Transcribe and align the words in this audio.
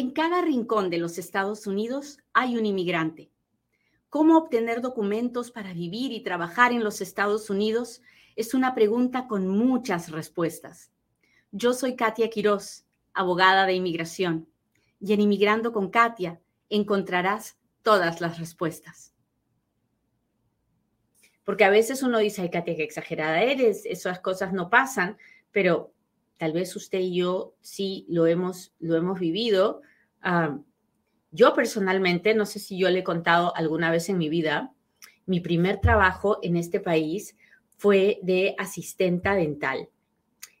En 0.00 0.12
cada 0.12 0.40
rincón 0.40 0.88
de 0.88 0.96
los 0.96 1.18
Estados 1.18 1.66
Unidos 1.66 2.20
hay 2.32 2.56
un 2.56 2.64
inmigrante. 2.64 3.30
¿Cómo 4.08 4.38
obtener 4.38 4.80
documentos 4.80 5.50
para 5.50 5.74
vivir 5.74 6.10
y 6.12 6.22
trabajar 6.22 6.72
en 6.72 6.82
los 6.82 7.02
Estados 7.02 7.50
Unidos? 7.50 8.00
Es 8.34 8.54
una 8.54 8.74
pregunta 8.74 9.28
con 9.28 9.46
muchas 9.46 10.10
respuestas. 10.10 10.90
Yo 11.52 11.74
soy 11.74 11.96
Katia 11.96 12.30
Quiroz, 12.30 12.86
abogada 13.12 13.66
de 13.66 13.74
inmigración, 13.74 14.48
y 15.00 15.12
en 15.12 15.20
Inmigrando 15.20 15.70
con 15.70 15.90
Katia 15.90 16.40
encontrarás 16.70 17.58
todas 17.82 18.22
las 18.22 18.38
respuestas. 18.38 19.12
Porque 21.44 21.64
a 21.64 21.70
veces 21.70 22.02
uno 22.02 22.16
dice, 22.16 22.40
ay, 22.40 22.48
Katia, 22.48 22.74
qué 22.74 22.84
exagerada 22.84 23.42
eres, 23.42 23.84
esas 23.84 24.20
cosas 24.20 24.54
no 24.54 24.70
pasan, 24.70 25.18
pero 25.52 25.92
tal 26.38 26.54
vez 26.54 26.74
usted 26.74 27.00
y 27.00 27.16
yo 27.16 27.54
sí 27.60 28.06
lo 28.08 28.26
hemos, 28.26 28.72
lo 28.78 28.96
hemos 28.96 29.20
vivido. 29.20 29.82
Yo 31.32 31.54
personalmente, 31.54 32.34
no 32.34 32.46
sé 32.46 32.58
si 32.58 32.78
yo 32.78 32.90
le 32.90 33.00
he 33.00 33.04
contado 33.04 33.54
alguna 33.56 33.90
vez 33.90 34.08
en 34.08 34.18
mi 34.18 34.28
vida, 34.28 34.72
mi 35.26 35.40
primer 35.40 35.80
trabajo 35.80 36.38
en 36.42 36.56
este 36.56 36.80
país 36.80 37.36
fue 37.76 38.18
de 38.22 38.54
asistenta 38.58 39.34
dental. 39.34 39.88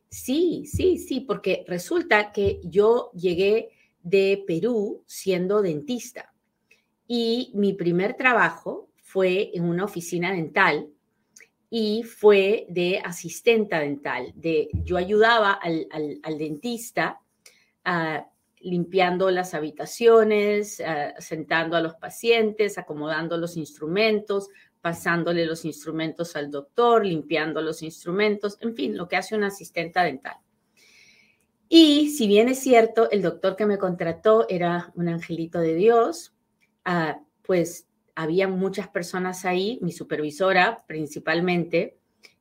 Sí, 0.08 0.64
sí, 0.66 0.98
sí, 0.98 1.20
porque 1.20 1.64
resulta 1.66 2.32
que 2.32 2.60
yo 2.64 3.10
llegué 3.12 3.70
de 4.02 4.42
Perú 4.46 5.04
siendo 5.06 5.62
dentista 5.62 6.32
y 7.06 7.50
mi 7.54 7.74
primer 7.74 8.14
trabajo 8.14 8.88
fue 9.02 9.50
en 9.54 9.64
una 9.64 9.84
oficina 9.84 10.32
dental 10.32 10.88
y 11.68 12.02
fue 12.04 12.66
de 12.68 13.00
asistenta 13.04 13.80
dental. 13.80 14.32
De, 14.34 14.68
yo 14.84 14.96
ayudaba 14.96 15.52
al, 15.52 15.88
dentista 16.38 17.20
ah, 17.84 18.28
limpiando 18.60 19.30
las 19.30 19.54
habitaciones, 19.54 20.80
ah, 20.80 21.14
sentando 21.18 21.76
a 21.76 21.80
los 21.80 21.94
pacientes, 21.94 22.78
acomodando 22.78 23.36
los 23.36 23.56
instrumentos, 23.56 24.48
pasándole 24.80 25.46
los 25.46 25.64
instrumentos 25.64 26.36
al 26.36 26.50
doctor, 26.50 27.04
limpiando 27.04 27.60
los 27.60 27.82
instrumentos, 27.82 28.56
en 28.60 28.74
fin, 28.74 28.96
lo 28.96 29.08
que 29.08 29.16
hace 29.16 29.34
una 29.34 29.48
asistenta 29.48 30.02
dental. 30.02 30.36
Y 31.68 32.08
si 32.10 32.26
bien 32.26 32.48
es 32.48 32.58
cierto, 32.58 33.10
el 33.10 33.22
doctor 33.22 33.56
que 33.56 33.66
me 33.66 33.78
contrató 33.78 34.48
era 34.48 34.92
un 34.96 35.08
angelito 35.08 35.60
de 35.60 35.74
Dios, 35.74 36.34
ah, 36.84 37.20
pues 37.42 37.86
había 38.14 38.48
muchas 38.48 38.88
personas 38.88 39.44
ahí, 39.44 39.78
mi 39.80 39.92
supervisora 39.92 40.84
principalmente, 40.86 41.96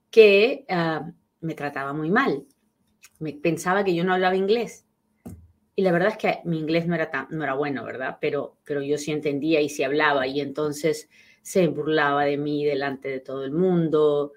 que 0.09 0.65
ah, 0.69 1.11
me 1.41 1.53
trataba 1.53 1.93
muy 1.93 2.09
mal. 2.09 2.45
Me 3.19 3.33
pensaba 3.33 3.83
que 3.83 3.93
yo 3.93 4.03
no 4.03 4.13
hablaba 4.13 4.35
inglés. 4.35 4.85
Y 5.79 5.81
la 5.81 5.93
verdad 5.93 6.09
es 6.09 6.17
que 6.17 6.41
mi 6.43 6.59
inglés 6.59 6.87
no 6.87 6.95
era, 6.95 7.09
tan, 7.09 7.27
no 7.29 7.41
era 7.41 7.53
bueno, 7.53 7.85
¿verdad? 7.85 8.17
Pero, 8.19 8.57
pero 8.65 8.81
yo 8.81 8.97
sí 8.97 9.13
entendía 9.13 9.61
y 9.61 9.69
sí 9.69 9.81
hablaba. 9.81 10.27
Y 10.27 10.41
entonces 10.41 11.09
se 11.41 11.67
burlaba 11.67 12.25
de 12.25 12.35
mí 12.35 12.65
delante 12.65 13.07
de 13.07 13.21
todo 13.21 13.45
el 13.45 13.53
mundo. 13.53 14.33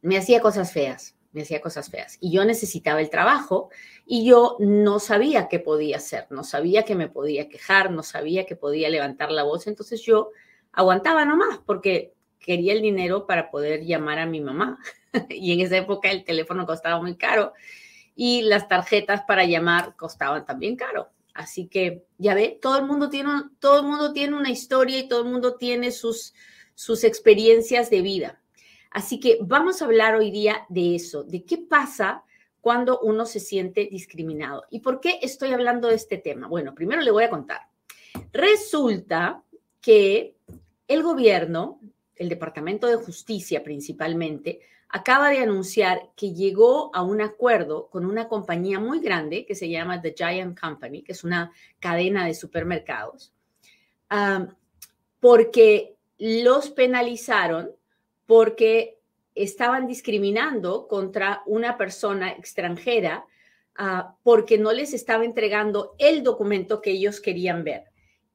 me 0.00 0.18
hacía 0.18 0.40
cosas 0.40 0.72
feas 0.72 1.14
me 1.30 1.42
hacía 1.42 1.60
cosas 1.60 1.88
feas. 1.88 2.18
Y 2.20 2.32
yo 2.32 2.44
necesitaba 2.44 3.00
el 3.00 3.10
trabajo 3.10 3.70
y 4.04 4.26
yo 4.26 4.56
no 4.58 4.98
sabía 4.98 5.46
qué 5.46 5.60
podía 5.60 5.98
hacer, 5.98 6.26
no 6.30 6.42
sabía 6.42 6.84
que 6.84 6.96
me 6.96 7.08
podía 7.08 7.48
quejar, 7.48 7.92
no 7.92 8.02
sabía 8.02 8.44
que 8.44 8.56
podía 8.56 8.90
levantar 8.90 9.30
la 9.30 9.44
voz. 9.44 9.68
Entonces 9.68 10.02
yo 10.02 10.30
aguantaba 10.72 11.24
nomás 11.24 11.60
porque 11.64 12.12
quería 12.40 12.72
el 12.72 12.82
dinero 12.82 13.24
para 13.28 13.52
poder 13.52 13.84
llamar 13.84 14.18
a 14.18 14.26
mi 14.26 14.40
mamá. 14.40 14.80
y 15.30 15.52
en 15.52 15.60
esa 15.60 15.76
época 15.76 16.10
el 16.10 16.24
teléfono 16.24 16.66
costaba 16.66 17.00
muy 17.00 17.16
caro 17.16 17.52
y 18.14 18.42
las 18.42 18.68
tarjetas 18.68 19.22
para 19.22 19.44
llamar 19.44 19.96
costaban 19.96 20.44
también 20.44 20.76
caro. 20.76 21.10
Así 21.34 21.66
que 21.66 22.04
ya 22.18 22.34
ve, 22.34 22.58
todo 22.60 22.78
el 22.78 22.84
mundo 22.84 23.08
tiene, 23.08 23.30
todo 23.58 23.80
el 23.80 23.86
mundo 23.86 24.12
tiene 24.12 24.36
una 24.36 24.50
historia 24.50 24.98
y 24.98 25.08
todo 25.08 25.22
el 25.22 25.30
mundo 25.30 25.56
tiene 25.56 25.90
sus, 25.90 26.34
sus 26.74 27.04
experiencias 27.04 27.88
de 27.90 28.02
vida. 28.02 28.40
Así 28.90 29.18
que 29.18 29.38
vamos 29.40 29.80
a 29.80 29.86
hablar 29.86 30.14
hoy 30.14 30.30
día 30.30 30.66
de 30.68 30.94
eso, 30.94 31.24
de 31.24 31.44
qué 31.44 31.56
pasa 31.56 32.24
cuando 32.60 33.00
uno 33.00 33.24
se 33.24 33.40
siente 33.40 33.88
discriminado. 33.90 34.64
¿Y 34.70 34.80
por 34.80 35.00
qué 35.00 35.18
estoy 35.22 35.52
hablando 35.52 35.88
de 35.88 35.94
este 35.94 36.18
tema? 36.18 36.46
Bueno, 36.46 36.74
primero 36.74 37.00
le 37.00 37.10
voy 37.10 37.24
a 37.24 37.30
contar. 37.30 37.62
Resulta 38.32 39.42
que 39.80 40.36
el 40.86 41.02
gobierno, 41.02 41.80
el 42.14 42.28
Departamento 42.28 42.86
de 42.86 42.96
Justicia 42.96 43.64
principalmente, 43.64 44.60
acaba 44.92 45.30
de 45.30 45.38
anunciar 45.38 46.10
que 46.14 46.34
llegó 46.34 46.94
a 46.94 47.02
un 47.02 47.22
acuerdo 47.22 47.88
con 47.88 48.04
una 48.04 48.28
compañía 48.28 48.78
muy 48.78 49.00
grande 49.00 49.46
que 49.46 49.54
se 49.54 49.70
llama 49.70 50.02
The 50.02 50.14
Giant 50.16 50.60
Company, 50.60 51.02
que 51.02 51.12
es 51.12 51.24
una 51.24 51.50
cadena 51.80 52.26
de 52.26 52.34
supermercados, 52.34 53.32
porque 55.18 55.96
los 56.18 56.70
penalizaron 56.70 57.70
porque 58.26 58.98
estaban 59.34 59.86
discriminando 59.86 60.86
contra 60.86 61.42
una 61.46 61.78
persona 61.78 62.30
extranjera 62.30 63.24
ah, 63.76 64.14
porque 64.22 64.58
no 64.58 64.72
les 64.72 64.92
estaba 64.92 65.24
entregando 65.24 65.94
el 65.98 66.22
documento 66.22 66.82
que 66.82 66.90
ellos 66.90 67.20
querían 67.20 67.64
ver. 67.64 67.84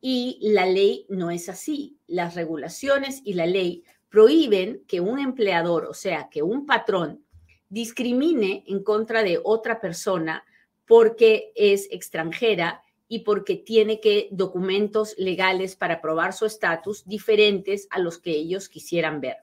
Y 0.02 0.40
la 0.42 0.66
ley 0.66 1.06
no 1.10 1.30
es 1.30 1.50
así. 1.50 2.00
Las 2.08 2.34
regulaciones 2.36 3.22
y 3.24 3.34
la 3.34 3.46
ley 3.46 3.84
prohíben 4.18 4.84
que 4.88 5.00
un 5.00 5.20
empleador, 5.20 5.86
o 5.86 5.94
sea, 5.94 6.28
que 6.32 6.42
un 6.42 6.66
patrón, 6.66 7.24
discrimine 7.70 8.64
en 8.66 8.84
contra 8.84 9.22
de 9.22 9.40
otra 9.44 9.80
persona 9.80 10.44
porque 10.88 11.52
es 11.54 11.88
extranjera 11.92 12.82
y 13.08 13.20
porque 13.20 13.58
tiene 13.58 14.00
que 14.00 14.28
documentos 14.32 15.14
legales 15.20 15.76
para 15.76 16.02
probar 16.02 16.34
su 16.34 16.48
estatus 16.48 17.08
diferentes 17.08 17.88
a 17.92 18.00
los 18.00 18.18
que 18.18 18.32
ellos 18.32 18.70
quisieran 18.70 19.22
ver. 19.22 19.38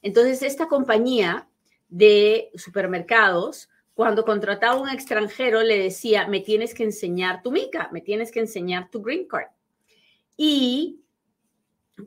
Entonces, 0.00 0.42
esta 0.42 0.68
compañía 0.68 1.46
de 1.90 2.50
supermercados, 2.54 3.68
cuando 3.92 4.24
contrataba 4.24 4.76
a 4.76 4.80
un 4.80 4.88
extranjero, 4.88 5.62
le 5.62 5.78
decía, 5.78 6.26
me 6.28 6.40
tienes 6.40 6.72
que 6.72 6.84
enseñar 6.84 7.42
tu 7.42 7.52
mica, 7.52 7.90
me 7.92 8.00
tienes 8.00 8.32
que 8.32 8.40
enseñar 8.40 8.90
tu 8.90 9.02
green 9.02 9.28
card. 9.28 9.50
Y 10.34 11.03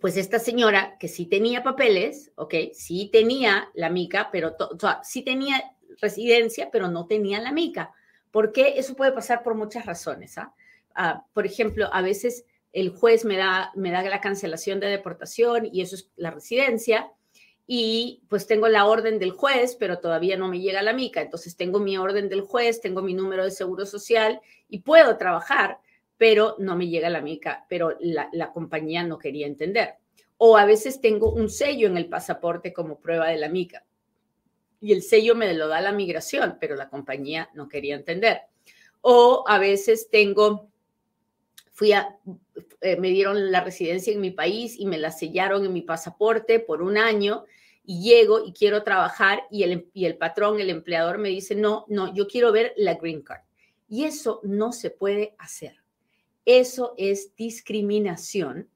pues 0.01 0.17
esta 0.17 0.39
señora, 0.39 0.97
que 0.99 1.07
sí 1.07 1.25
tenía 1.25 1.63
papeles, 1.63 2.31
ok, 2.35 2.53
sí 2.73 3.09
tenía 3.11 3.69
la 3.73 3.89
mica, 3.89 4.29
pero 4.31 4.55
o 4.59 4.79
sea, 4.79 5.01
sí 5.03 5.23
tenía 5.23 5.63
residencia, 6.01 6.69
pero 6.71 6.89
no 6.89 7.07
tenía 7.07 7.39
la 7.39 7.51
mica. 7.51 7.93
¿Por 8.31 8.51
qué? 8.51 8.73
Eso 8.77 8.95
puede 8.95 9.11
pasar 9.13 9.43
por 9.43 9.55
muchas 9.55 9.85
razones. 9.85 10.37
¿ah? 10.37 10.53
ah 10.93 11.25
por 11.33 11.45
ejemplo, 11.45 11.89
a 11.91 12.01
veces 12.01 12.45
el 12.73 12.89
juez 12.89 13.25
me 13.25 13.37
da, 13.37 13.71
me 13.75 13.91
da 13.91 14.03
la 14.03 14.21
cancelación 14.21 14.79
de 14.79 14.87
deportación 14.87 15.69
y 15.71 15.81
eso 15.81 15.95
es 15.95 16.11
la 16.17 16.31
residencia, 16.31 17.11
y 17.69 18.23
pues 18.29 18.47
tengo 18.47 18.69
la 18.69 18.85
orden 18.85 19.19
del 19.19 19.31
juez, 19.31 19.75
pero 19.75 19.99
todavía 19.99 20.37
no 20.37 20.47
me 20.47 20.61
llega 20.61 20.81
la 20.81 20.93
mica. 20.93 21.21
Entonces 21.21 21.57
tengo 21.57 21.79
mi 21.79 21.97
orden 21.97 22.29
del 22.29 22.41
juez, 22.41 22.79
tengo 22.79 23.01
mi 23.01 23.13
número 23.13 23.43
de 23.43 23.51
seguro 23.51 23.85
social 23.85 24.39
y 24.69 24.79
puedo 24.79 25.17
trabajar, 25.17 25.79
pero 26.17 26.55
no 26.59 26.75
me 26.75 26.87
llega 26.87 27.09
la 27.09 27.21
mica, 27.21 27.65
pero 27.69 27.95
la, 27.99 28.51
compañía 28.51 29.03
no 29.03 29.17
quería 29.17 29.47
entender. 29.47 29.95
O 30.37 30.57
a 30.57 30.65
veces 30.65 30.99
tengo 31.01 31.31
un 31.31 31.49
sello 31.49 31.87
en 31.87 31.97
el 31.97 32.09
pasaporte 32.09 32.73
como 32.73 32.99
prueba 32.99 33.27
de 33.29 33.37
la 33.37 33.49
mica 33.49 33.83
y 34.79 34.93
el 34.93 35.01
sello 35.01 35.35
me 35.35 35.53
lo 35.53 35.67
da 35.67 35.81
la 35.81 35.91
migración, 35.91 36.57
pero 36.59 36.75
la 36.75 36.89
compañía 36.89 37.49
no 37.53 37.67
quería 37.67 37.95
entender. 37.95 38.41
O 39.01 39.43
a 39.47 39.57
veces 39.57 40.09
tengo, 40.11 40.69
fui 41.71 41.93
a, 41.93 42.17
eh, 42.81 42.97
me 42.97 43.09
dieron 43.09 43.51
la 43.51 43.63
residencia 43.63 44.13
en 44.13 44.21
mi 44.21 44.31
país 44.31 44.75
y 44.77 44.85
me 44.85 44.97
la 44.97 45.11
sellaron 45.11 45.65
en 45.65 45.73
mi 45.73 45.81
pasaporte 45.81 46.59
por 46.59 46.81
un 46.81 46.97
año 46.97 47.45
y 47.83 48.01
llego 48.01 48.45
y 48.45 48.53
quiero 48.53 48.83
trabajar 48.83 49.43
y 49.49 49.63
el, 49.63 49.89
y 49.93 50.05
el 50.05 50.17
patrón, 50.17 50.59
el 50.59 50.69
empleador 50.69 51.17
me 51.17 51.29
dice, 51.29 51.55
no, 51.55 51.85
no, 51.87 52.13
yo 52.13 52.27
quiero 52.27 52.51
ver 52.51 52.73
la 52.75 52.95
green 52.95 53.21
card. 53.21 53.41
Y 53.89 54.03
eso 54.03 54.41
no 54.43 54.73
se 54.73 54.89
puede 54.89 55.35
hacer. 55.39 55.86
Eso 56.47 56.93
es 56.95 57.35
discriminación 57.35 58.69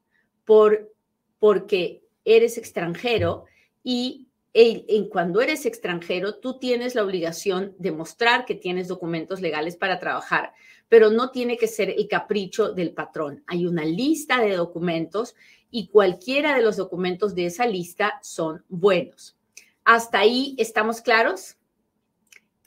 por, 0.44 0.94
porque 1.39 2.03
eres 2.25 2.57
extranjero 2.57 3.45
y 3.81 4.27
en, 4.53 5.07
cuando 5.07 5.39
eres 5.39 5.65
extranjero, 5.65 6.35
tú 6.35 6.59
tienes 6.59 6.95
la 6.95 7.06
obligación 7.06 7.73
de 7.79 7.94
mostrar 7.94 8.44
que 8.44 8.56
tienes 8.56 8.89
documentos 8.89 9.39
legales 9.39 9.77
para 9.77 10.00
trabajar, 10.00 10.51
pero 10.89 11.12
no 11.12 11.31
tiene 11.31 11.56
que 11.56 11.68
ser 11.68 11.91
el 11.91 12.09
capricho 12.09 12.73
del 12.73 12.91
patrón. 12.91 13.41
Hay 13.47 13.65
una 13.65 13.85
lista 13.85 14.41
de 14.41 14.57
documentos 14.57 15.33
y 15.69 15.88
cualquiera 15.88 16.53
de 16.53 16.63
los 16.63 16.75
documentos 16.75 17.35
de 17.35 17.45
esa 17.45 17.65
lista 17.65 18.19
son 18.21 18.65
buenos. 18.68 19.38
¿Hasta 19.85 20.19
ahí 20.19 20.56
estamos 20.57 21.00
claros? 21.00 21.56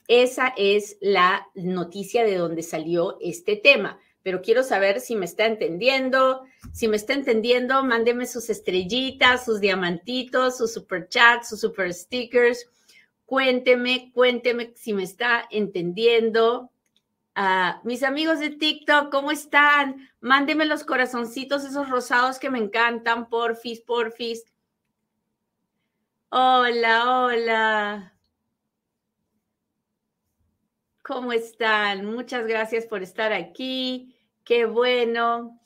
Esa 0.07 0.51
es 0.57 0.97
la 0.99 1.45
noticia 1.53 2.23
de 2.23 2.37
donde 2.37 2.63
salió 2.63 3.19
este 3.21 3.55
tema, 3.55 3.99
pero 4.25 4.41
quiero 4.41 4.63
saber 4.63 5.01
si 5.01 5.15
me 5.15 5.25
está 5.25 5.45
entendiendo. 5.45 6.45
Si 6.73 6.87
me 6.87 6.97
está 6.97 7.13
entendiendo, 7.13 7.83
mándeme 7.83 8.25
sus 8.25 8.49
estrellitas, 8.49 9.45
sus 9.45 9.59
diamantitos, 9.59 10.57
sus 10.57 10.73
super 10.73 11.07
chats, 11.07 11.49
sus 11.49 11.61
super 11.61 11.93
stickers. 11.93 12.67
Cuénteme, 13.27 14.11
cuénteme 14.15 14.73
si 14.75 14.93
me 14.93 15.03
está 15.03 15.45
entendiendo. 15.51 16.71
Ah, 17.35 17.79
mis 17.83 18.01
amigos 18.01 18.39
de 18.39 18.49
TikTok, 18.49 19.11
¿cómo 19.11 19.29
están? 19.29 20.09
Mándenme 20.21 20.65
los 20.65 20.83
corazoncitos, 20.83 21.63
esos 21.63 21.87
rosados 21.87 22.39
que 22.39 22.49
me 22.49 22.57
encantan, 22.57 23.29
porfis, 23.29 23.79
porfis. 23.81 24.43
Hola, 26.29 27.25
hola. 27.25 28.15
¿Cómo 31.03 31.31
están? 31.31 32.07
Muchas 32.07 32.47
gracias 32.47 32.87
por 32.87 33.03
estar 33.03 33.31
aquí. 33.31 34.14
Qué 34.45 34.65
bueno. 34.65 35.59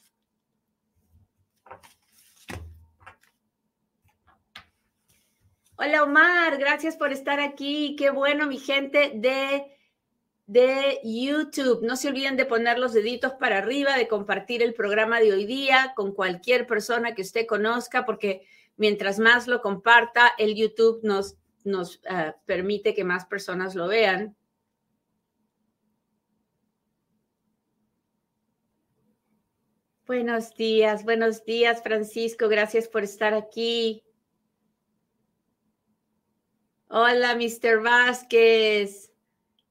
Hola 5.75 6.03
Omar, 6.03 6.57
gracias 6.57 6.95
por 6.95 7.11
estar 7.11 7.41
aquí. 7.41 7.97
Qué 7.97 8.09
bueno, 8.09 8.47
mi 8.47 8.57
gente 8.57 9.11
de, 9.15 9.65
de 10.45 11.01
YouTube. 11.03 11.85
No 11.85 11.97
se 11.97 12.07
olviden 12.07 12.37
de 12.37 12.45
poner 12.45 12.79
los 12.79 12.93
deditos 12.93 13.33
para 13.33 13.57
arriba, 13.57 13.97
de 13.97 14.07
compartir 14.07 14.63
el 14.63 14.73
programa 14.73 15.19
de 15.19 15.33
hoy 15.33 15.45
día 15.45 15.91
con 15.93 16.13
cualquier 16.13 16.65
persona 16.65 17.13
que 17.13 17.23
usted 17.23 17.45
conozca, 17.47 18.05
porque 18.05 18.47
mientras 18.77 19.19
más 19.19 19.47
lo 19.47 19.61
comparta, 19.61 20.31
el 20.37 20.55
YouTube 20.55 21.01
nos, 21.03 21.35
nos 21.65 21.97
uh, 22.09 22.31
permite 22.45 22.93
que 22.93 23.03
más 23.03 23.25
personas 23.25 23.75
lo 23.75 23.89
vean. 23.89 24.37
Buenos 30.09 30.55
días, 30.55 31.03
buenos 31.03 31.45
días, 31.45 31.83
Francisco. 31.83 32.49
Gracias 32.49 32.87
por 32.87 33.03
estar 33.03 33.35
aquí. 33.35 34.03
Hola, 36.87 37.35
Mr. 37.35 37.79
Vázquez. 37.79 39.13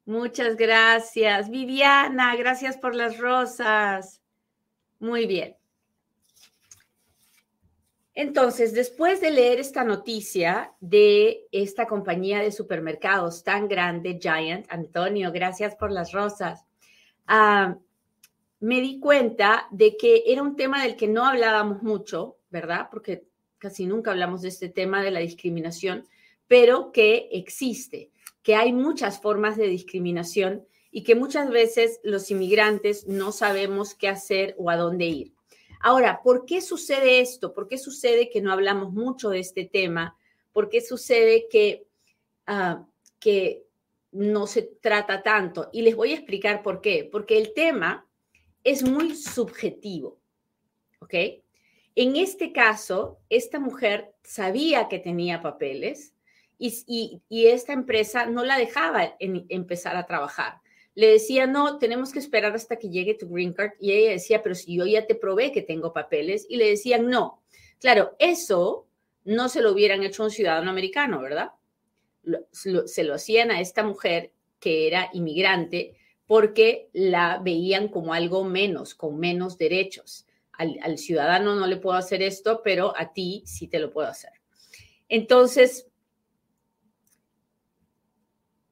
Muchas 0.05 0.55
gracias. 0.55 1.51
Viviana, 1.51 2.37
gracias 2.37 2.77
por 2.77 2.95
las 2.95 3.19
rosas. 3.19 4.23
Muy 5.01 5.27
bien. 5.27 5.57
Entonces, 8.15 8.73
después 8.73 9.21
de 9.21 9.33
leer 9.33 9.59
esta 9.59 9.83
noticia 9.83 10.73
de 10.79 11.49
esta 11.51 11.89
compañía 11.89 12.39
de 12.39 12.53
supermercados 12.53 13.43
tan 13.43 13.67
grande, 13.67 14.21
Giant, 14.23 14.67
Antonio, 14.71 15.33
gracias 15.33 15.75
por 15.75 15.91
las 15.91 16.13
rosas, 16.13 16.65
uh, 17.29 17.75
me 18.61 18.81
di 18.81 18.99
cuenta 19.01 19.69
de 19.71 19.97
que 19.97 20.25
era 20.27 20.43
un 20.43 20.57
tema 20.57 20.83
del 20.83 20.97
que 20.97 21.09
no 21.09 21.25
hablábamos 21.25 21.83
mucho, 21.83 22.39
¿verdad? 22.51 22.89
Porque 22.91 23.25
casi 23.59 23.87
nunca 23.87 24.11
hablamos 24.11 24.43
de 24.43 24.49
este 24.49 24.69
tema 24.69 25.03
de 25.03 25.11
la 25.11 25.21
discriminación 25.21 26.05
pero 26.49 26.91
que 26.93 27.29
existe, 27.31 28.11
que 28.43 28.57
hay 28.57 28.73
muchas 28.73 29.21
formas 29.21 29.57
de 29.57 29.69
discriminación 29.69 30.67
y 30.91 31.05
que 31.05 31.15
muchas 31.15 31.51
veces 31.51 32.01
los 32.03 32.31
inmigrantes 32.31 33.07
no 33.07 33.31
sabemos 33.31 33.95
qué 33.95 34.09
hacer 34.09 34.57
o 34.59 34.71
a 34.71 34.77
dónde 34.77 35.05
ir. 35.05 35.35
Ahora, 35.81 36.23
¿por 36.25 36.47
qué 36.47 36.61
sucede 36.61 37.21
esto? 37.21 37.53
¿Por 37.53 37.69
qué 37.69 37.79
sucede 37.79 38.31
que 38.31 38.41
no 38.41 38.51
hablamos 38.51 38.93
mucho 38.93 39.29
de 39.29 39.39
este 39.41 39.67
tema? 39.67 40.17
¿Por 40.53 40.71
qué 40.71 40.81
sucede 40.81 41.47
que, 41.49 41.87
uh, 42.49 42.85
que 43.21 43.65
no 44.11 44.47
se 44.47 44.63
trata 44.63 45.23
tanto? 45.23 45.69
Y 45.73 45.83
les 45.83 45.95
voy 45.95 46.13
a 46.13 46.15
explicar 46.15 46.63
por 46.63 46.81
qué. 46.81 47.09
Porque 47.13 47.39
el 47.39 47.53
tema 47.53 48.08
es 48.71 48.83
muy 48.83 49.17
subjetivo, 49.17 50.19
¿ok? 51.01 51.15
En 51.95 52.17
este 52.17 52.53
caso, 52.53 53.19
esta 53.31 53.59
mujer 53.59 54.13
sabía 54.23 54.89
que 54.89 54.99
tenía 54.99 55.41
papeles, 55.41 56.15
y, 56.59 57.23
esta 57.31 57.73
empresa 57.73 58.27
no 58.27 58.45
la 58.45 58.59
dejaba 58.59 59.17
en, 59.21 59.47
empezar 59.49 59.97
a 59.97 60.07
trabajar. 60.07 60.61
Le 60.95 61.13
decía, 61.13 61.47
no, 61.47 61.79
tenemos 61.79 62.13
que 62.13 62.19
esperar 62.19 62.55
hasta 62.55 62.77
que 62.77 62.91
llegue 62.91 63.15
tu 63.15 63.29
green 63.29 63.53
card. 63.53 63.73
Y 63.79 63.93
ella 63.93 64.11
decía, 64.11 64.43
pero 64.43 64.55
si 64.55 64.77
yo 64.77 64.85
ya 64.85 65.07
te 65.07 65.15
probé 65.15 65.53
que 65.53 65.63
tengo 65.63 65.93
papeles. 65.93 66.47
Y 66.49 66.57
le 66.57 66.71
decían, 66.71 67.09
no. 67.09 67.41
Claro, 67.79 68.17
eso 68.19 68.89
no 69.25 69.49
se 69.49 69.63
lo 69.63 69.73
hubieran 69.73 70.03
hecho 70.03 70.23
a 70.23 70.27
un 70.27 70.33
ciudadano 70.33 70.71
americano, 70.71 71.21
¿verdad? 71.21 71.53
se 72.53 73.05
lo 73.05 73.15
hacían 73.15 73.51
a 73.51 73.61
esta 73.61 73.83
mujer 73.83 74.33
que 74.61 74.87
era 74.89 75.09
inmigrante 75.15 75.97
porque 76.29 76.91
la 76.93 77.41
veían 77.43 77.89
como 77.89 78.13
algo 78.13 78.45
menos, 78.45 78.95
con 78.95 79.19
menos 79.19 79.57
derechos. 79.57 80.27
Al, 80.53 80.99
ciudadano 80.99 81.55
no 81.55 81.67
le 81.67 81.79
puedo 81.79 81.97
hacer 81.97 82.21
esto, 82.21 82.61
pero 82.63 82.93
a 82.97 83.13
ti 83.13 83.43
sí 83.47 83.67
te 83.67 83.79
lo 83.79 83.91
puedo 83.91 84.09
hacer. 84.09 84.33
Entonces, 85.09 85.89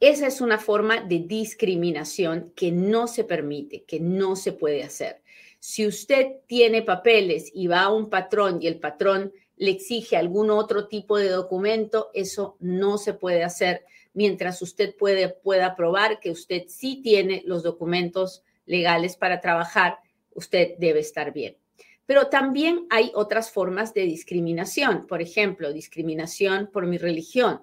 esa 0.00 0.26
es 0.26 0.42
una 0.42 0.58
forma 0.58 1.00
de 1.00 1.20
discriminación 1.20 2.52
que 2.54 2.72
no 2.72 3.06
se 3.06 3.24
permite, 3.24 3.84
que 3.84 4.00
no 4.00 4.36
se 4.36 4.52
puede 4.52 4.82
hacer. 4.82 5.22
Si 5.58 5.86
usted 5.86 6.40
tiene 6.46 6.82
papeles 6.82 7.50
y 7.54 7.68
va 7.68 7.84
a 7.84 7.92
un 7.92 8.10
patrón 8.10 8.58
y 8.60 8.66
el 8.66 8.78
patrón 8.78 9.32
le 9.56 9.70
exige 9.70 10.18
algún 10.18 10.50
otro 10.50 10.88
tipo 10.88 11.16
de 11.16 11.30
documento, 11.30 12.10
eso 12.12 12.58
no 12.60 12.98
se 12.98 13.14
puede 13.14 13.44
hacer 13.44 13.86
mientras 14.16 14.62
usted 14.62 14.96
puede, 14.96 15.28
pueda 15.28 15.76
probar 15.76 16.20
que 16.20 16.30
usted 16.30 16.64
sí 16.68 17.02
tiene 17.02 17.42
los 17.44 17.62
documentos 17.62 18.42
legales 18.64 19.14
para 19.14 19.42
trabajar, 19.42 19.98
usted 20.34 20.70
debe 20.78 21.00
estar 21.00 21.34
bien. 21.34 21.58
Pero 22.06 22.28
también 22.28 22.86
hay 22.88 23.12
otras 23.14 23.50
formas 23.50 23.92
de 23.92 24.04
discriminación, 24.04 25.06
por 25.06 25.20
ejemplo, 25.20 25.70
discriminación 25.70 26.70
por 26.72 26.86
mi 26.86 26.96
religión, 26.96 27.60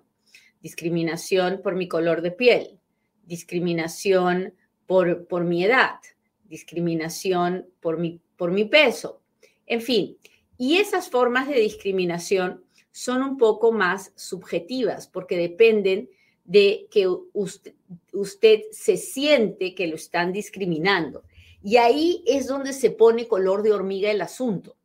discriminación 0.62 1.60
por 1.64 1.74
mi 1.74 1.88
color 1.88 2.22
de 2.22 2.32
piel, 2.32 2.80
discriminación 3.24 4.54
por, 4.86 5.26
por 5.26 5.46
mi 5.46 5.64
edad, 5.64 5.96
discriminación 6.44 7.66
por 7.80 7.98
mi, 7.98 8.22
por 8.38 8.52
mi 8.52 8.66
peso, 8.66 9.22
en 9.66 9.82
fin. 9.82 10.18
Y 10.56 10.78
esas 10.78 11.10
formas 11.10 11.48
de 11.48 11.56
discriminación 11.56 12.64
son 12.92 13.24
un 13.24 13.38
poco 13.38 13.72
más 13.72 14.14
subjetivas 14.16 15.08
porque 15.08 15.36
dependen 15.36 16.10
de 16.44 16.88
que 16.92 17.07
usted, 17.34 17.74
usted, 18.12 18.62
se 18.72 18.98
siente 18.98 19.75
que 19.75 19.88
lo 19.88 19.95
están 19.95 20.34
discriminando. 20.34 21.24
Y 21.63 21.78
ahí 21.78 22.24
es 22.28 22.48
donde 22.48 22.74
se 22.74 22.92
pone 22.92 23.28
color 23.28 23.63
de 23.63 23.72
hormiga 23.72 24.12
el 24.12 24.22
asunto, 24.22 24.75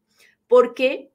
porque 0.47 1.11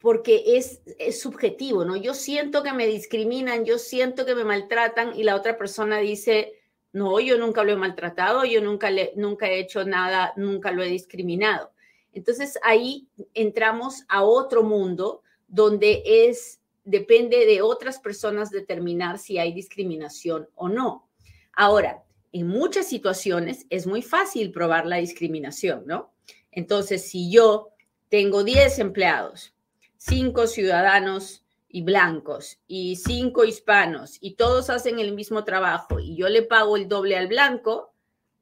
porque 0.00 0.56
es, 0.56 0.80
subjetivo, 1.20 1.84
¿no? 1.84 1.96
Yo 1.96 2.14
siento 2.14 2.62
que 2.62 2.72
me 2.72 2.86
discriminan, 2.86 3.64
yo 3.64 3.78
siento 3.78 4.24
que 4.24 4.34
me 4.34 4.44
maltratan 4.44 5.18
y 5.18 5.24
la 5.24 5.34
otra 5.34 5.58
persona 5.58 5.98
dice, 5.98 6.54
no, 6.92 7.20
yo 7.20 7.36
nunca 7.36 7.64
lo 7.64 7.72
he 7.72 7.76
maltratado, 7.76 8.44
yo 8.44 8.60
nunca, 8.60 8.90
le, 8.90 9.12
nunca 9.16 9.48
he 9.48 9.58
hecho 9.58 9.84
nada, 9.84 10.32
nunca 10.36 10.70
lo 10.70 10.82
he 10.82 10.88
discriminado. 10.88 11.72
Entonces 12.12 12.58
ahí 12.62 13.08
entramos 13.34 14.04
a 14.08 14.22
otro 14.22 14.62
mundo 14.62 15.22
donde 15.46 16.02
es, 16.04 16.57
depende 16.88 17.46
de 17.46 17.62
otras 17.62 17.98
personas 17.98 18.50
determinar 18.50 19.18
si 19.18 19.38
hay 19.38 19.52
discriminación 19.52 20.48
o 20.54 20.68
no. 20.68 21.08
Ahora, 21.52 22.02
en 22.32 22.46
muchas 22.46 22.88
situaciones 22.88 23.66
es 23.70 23.86
muy 23.86 24.02
fácil 24.02 24.50
probar 24.50 24.86
la 24.86 24.96
discriminación, 24.96 25.84
¿no? 25.86 26.12
Entonces, 26.50 27.08
si 27.08 27.30
yo 27.30 27.70
tengo 28.08 28.44
10 28.44 28.78
empleados 28.78 29.54
cinco 29.98 30.46
ciudadanos 30.46 31.44
y 31.68 31.82
blancos 31.82 32.58
y 32.66 32.96
cinco 32.96 33.44
hispanos 33.44 34.16
y 34.20 34.34
todos 34.34 34.70
hacen 34.70 35.00
el 35.00 35.12
mismo 35.12 35.44
trabajo 35.44 36.00
y 36.00 36.16
yo 36.16 36.28
le 36.28 36.42
pago 36.42 36.76
el 36.76 36.88
doble 36.88 37.16
al 37.16 37.28
blanco, 37.28 37.92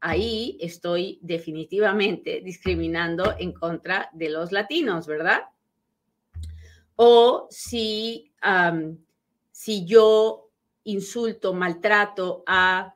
ahí 0.00 0.57
estoy 0.61 1.19
definitivamente 1.23 2.41
discriminando 2.43 3.35
en 3.38 3.53
contra 3.53 4.11
de 4.12 4.29
los 4.29 4.53
latinos, 4.53 5.07
¿verdad? 5.07 5.43
O 6.95 7.49
si, 7.50 8.33
si 9.50 9.85
yo 9.85 10.50
insulto, 10.85 11.53
maltrato 11.53 12.45
a, 12.47 12.95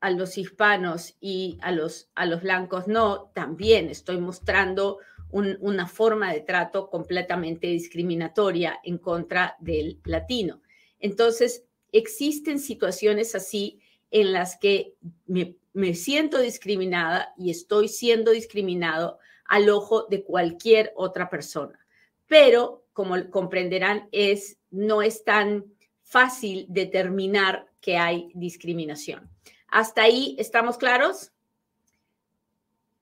a, 0.00 0.10
los 0.10 0.36
hispanos 0.36 1.16
y 1.20 1.58
a 1.62 1.72
los, 1.72 2.10
a 2.14 2.26
los 2.26 2.42
blancos 2.42 2.88
no, 2.88 3.30
también 3.34 3.88
estoy 3.88 4.18
mostrando 4.18 4.98
una 5.32 5.86
forma 5.86 6.32
de 6.32 6.40
trato 6.40 6.90
completamente 6.90 7.68
discriminatoria 7.68 8.80
en 8.82 8.98
contra 8.98 9.56
del 9.60 10.00
latino. 10.04 10.60
Entonces, 10.98 11.64
existen 11.92 12.58
situaciones 12.58 13.36
así 13.36 13.80
en 14.10 14.32
las 14.32 14.56
que 14.56 14.94
me, 15.26 15.56
me 15.72 15.94
siento 15.94 16.38
discriminada 16.40 17.32
y 17.36 17.50
estoy 17.50 17.88
siendo 17.88 18.32
discriminado 18.32 19.18
al 19.44 19.68
ojo 19.68 20.06
de 20.08 20.24
cualquier 20.24 20.92
otra 20.96 21.30
persona. 21.30 21.78
Pero, 22.26 22.84
como 22.92 23.30
comprenderán, 23.30 24.08
es, 24.12 24.58
no 24.70 25.02
es 25.02 25.24
tan 25.24 25.64
fácil 26.02 26.66
determinar 26.68 27.68
que 27.80 27.96
hay 27.96 28.30
discriminación. 28.34 29.30
¿Hasta 29.68 30.02
ahí 30.02 30.36
estamos 30.38 30.76
claros? 30.76 31.32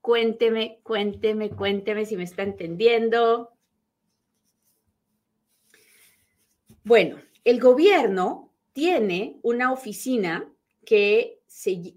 Cuénteme, 0.01 0.81
cuénteme, 0.83 1.51
cuénteme 1.51 2.07
si 2.07 2.17
me 2.17 2.25
está 2.25 2.43
entendiendo. 2.43 3.53
Bueno, 6.85 7.21
el 7.45 7.61
gobierno 7.61 8.53
tiene 8.73 9.39
una 9.43 9.73
oficina 9.73 10.51
que, 10.85 11.41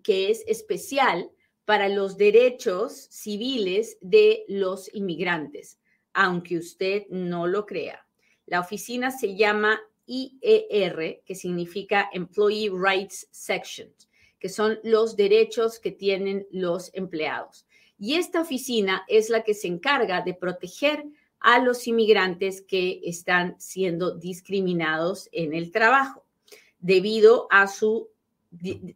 que 0.04 0.32
es 0.32 0.44
especial 0.48 1.30
para 1.66 1.88
los 1.88 2.18
derechos 2.18 3.08
civiles 3.10 3.98
de 4.02 4.44
los 4.48 4.94
inmigrantes, 4.94 5.80
aunque 6.14 6.58
usted 6.58 7.08
no 7.10 7.48
lo 7.48 7.66
crea. 7.66 8.06
La 8.46 8.60
oficina 8.60 9.12
se 9.12 9.36
llama 9.36 9.80
IER, 10.06 11.22
que 11.26 11.36
significa 11.36 12.10
Employee 12.12 12.72
Rights 12.74 13.28
Section, 13.32 13.90
que 14.40 14.50
son 14.50 14.80
los 14.84 15.16
derechos 15.16 15.80
que 15.80 15.92
tienen 15.92 16.48
los 16.52 16.92
empleados. 16.94 17.66
Y 17.98 18.16
esta 18.16 18.42
oficina 18.42 19.04
es 19.08 19.30
la 19.30 19.44
que 19.44 19.54
se 19.54 19.68
encarga 19.68 20.22
de 20.22 20.34
proteger 20.34 21.06
a 21.40 21.60
los 21.60 21.88
inmigrantes 21.88 22.62
que 22.62 23.02
están 23.04 23.56
siendo 23.60 24.18
discriminados 24.18 25.30
en 25.32 25.54
el 25.54 25.72
trabajo 25.72 26.26
debido 26.80 27.48
a 27.52 27.68
su, 27.68 28.10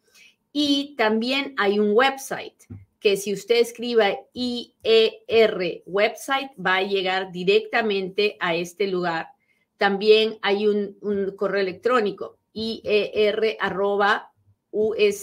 y 0.52 0.94
también 0.96 1.54
hay 1.56 1.80
un 1.80 1.90
website 1.92 2.62
que 3.02 3.16
si 3.16 3.32
usted 3.32 3.56
escriba 3.56 4.16
IER 4.32 5.82
website 5.86 6.52
va 6.56 6.76
a 6.76 6.82
llegar 6.82 7.32
directamente 7.32 8.36
a 8.38 8.54
este 8.54 8.86
lugar. 8.86 9.30
También 9.76 10.38
hay 10.40 10.68
un, 10.68 10.96
correo 11.36 11.62
electrónico 11.62 12.38
IER 12.52 13.56
arroba 13.58 14.32
usdoj.gov. 14.70 15.18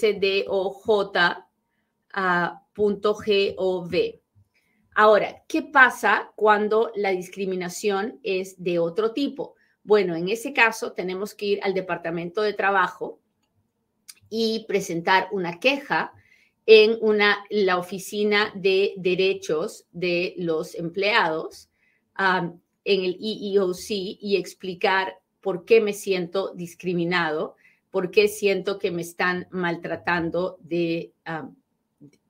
Ahora, 4.96 5.44
¿qué 5.48 5.62
pasa 5.62 6.34
cuando 6.36 6.92
la 6.96 7.12
discriminación 7.12 8.20
es 8.24 8.62
de 8.62 8.80
otro 8.80 9.14
tipo? 9.14 9.56
Bueno, 9.84 10.16
en 10.16 10.28
ese 10.28 10.52
caso 10.52 10.92
tenemos 10.92 11.34
que 11.34 11.46
ir 11.46 11.60
al 11.64 11.74
Departamento 11.74 12.42
de 12.42 12.52
Trabajo 12.52 13.22
y 14.30 14.66
presentar 14.68 15.30
una 15.32 15.62
queja 15.62 16.12
en 16.72 17.00
una, 17.02 17.44
la 17.50 17.80
oficina 17.80 18.54
de 18.54 18.94
derechos 18.96 19.88
de 19.92 20.36
los 20.38 20.76
empleados 20.76 21.68
en 22.16 22.62
el 22.86 23.18
EEOC 23.20 23.90
y 23.90 24.36
explicar 24.38 25.18
por 25.42 25.66
qué 25.66 25.82
me 25.82 25.94
siento 25.94 26.54
discriminado, 26.54 27.56
por 27.90 28.12
qué 28.12 28.28
siento 28.28 28.78
que 28.78 28.92
me 28.92 29.02
están 29.02 29.48
maltratando 29.50 30.60
de, 30.62 31.12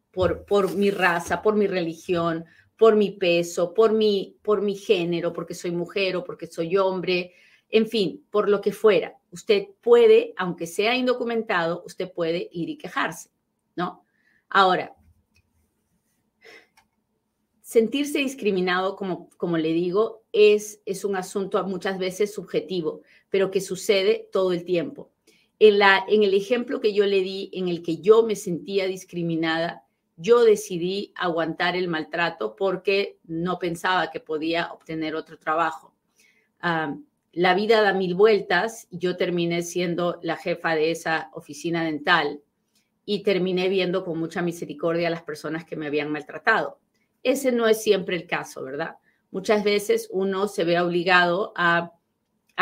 por, 0.09 0.45
por 0.45 0.73
mi 0.73 0.89
raza, 0.89 1.41
por 1.41 1.57
mi 1.57 1.67
religión, 1.67 2.45
por 2.77 2.95
mi 2.95 3.11
peso, 3.11 3.73
por 3.73 3.91
mi, 3.91 4.37
por 4.41 4.61
mi 4.61 4.75
género, 4.75 5.33
porque 5.33 5.53
soy 5.53 5.71
mujer 5.71 6.15
o 6.15 6.23
porque 6.23 6.47
soy 6.47 6.77
hombre, 6.77 7.33
en 7.69 7.87
fin, 7.87 8.25
por 8.31 8.47
lo 8.47 8.61
que 8.61 8.71
fuera. 8.71 9.17
Usted 9.31 9.67
puede, 9.81 10.33
aunque 10.37 10.65
sea 10.65 10.95
indocumentado, 10.95 11.83
usted 11.85 12.09
puede 12.09 12.47
ir 12.53 12.69
y 12.69 12.77
quejarse, 12.77 13.31
¿no? 13.75 14.05
Ahora, 14.49 14.95
sentirse 17.61 18.17
discriminado, 18.17 18.95
como, 18.95 19.29
como 19.37 19.57
le 19.57 19.73
digo, 19.73 20.23
es, 20.31 20.81
es 20.85 21.05
un 21.05 21.15
asunto 21.15 21.63
muchas 21.65 21.99
veces 21.99 22.33
subjetivo, 22.33 23.03
pero 23.29 23.51
que 23.51 23.61
sucede 23.61 24.27
todo 24.31 24.53
el 24.53 24.65
tiempo. 24.65 25.11
En, 25.59 25.77
la, 25.77 26.03
en 26.07 26.23
el 26.23 26.33
ejemplo 26.33 26.79
que 26.79 26.93
yo 26.93 27.05
le 27.05 27.21
di, 27.21 27.51
en 27.53 27.67
el 27.67 27.83
que 27.83 27.97
yo 27.97 28.23
me 28.23 28.35
sentía 28.35 28.87
discriminada, 28.87 29.85
yo 30.17 30.43
decidí 30.43 31.13
aguantar 31.15 31.75
el 31.75 31.87
maltrato 31.87 32.55
porque 32.55 33.19
no 33.23 33.59
pensaba 33.59 34.09
que 34.09 34.19
podía 34.19 34.73
obtener 34.73 35.15
otro 35.15 35.37
trabajo. 35.37 35.93
La 37.31 37.53
vida 37.53 37.81
da 37.81 37.93
mil 37.93 38.15
vueltas 38.15 38.87
y 38.89 38.97
yo 38.97 39.15
terminé 39.15 39.61
siendo 39.61 40.19
la 40.23 40.35
jefa 40.35 40.75
de 40.75 40.91
esa 40.91 41.29
oficina 41.33 41.83
dental 41.83 42.41
y 43.11 43.23
terminé 43.23 43.69
viendo 43.69 44.05
con 44.05 44.19
mucha 44.19 44.43
misericordia 44.43 45.07
a 45.07 45.09
las 45.09 45.23
personas 45.23 45.65
que 45.65 45.75
me 45.75 45.87
habían 45.87 46.11
maltratado. 46.11 46.77
Ese 47.23 47.51
no 47.51 47.65
es 47.65 47.81
siempre 47.81 48.15
el 48.15 48.27
caso, 48.27 48.63
¿verdad? 48.63 48.97
Muchas 49.31 49.63
veces 49.63 50.09
uno 50.11 50.47
se 50.47 50.63
ve 50.63 50.79
obligado 50.79 51.51
a, 51.55 51.91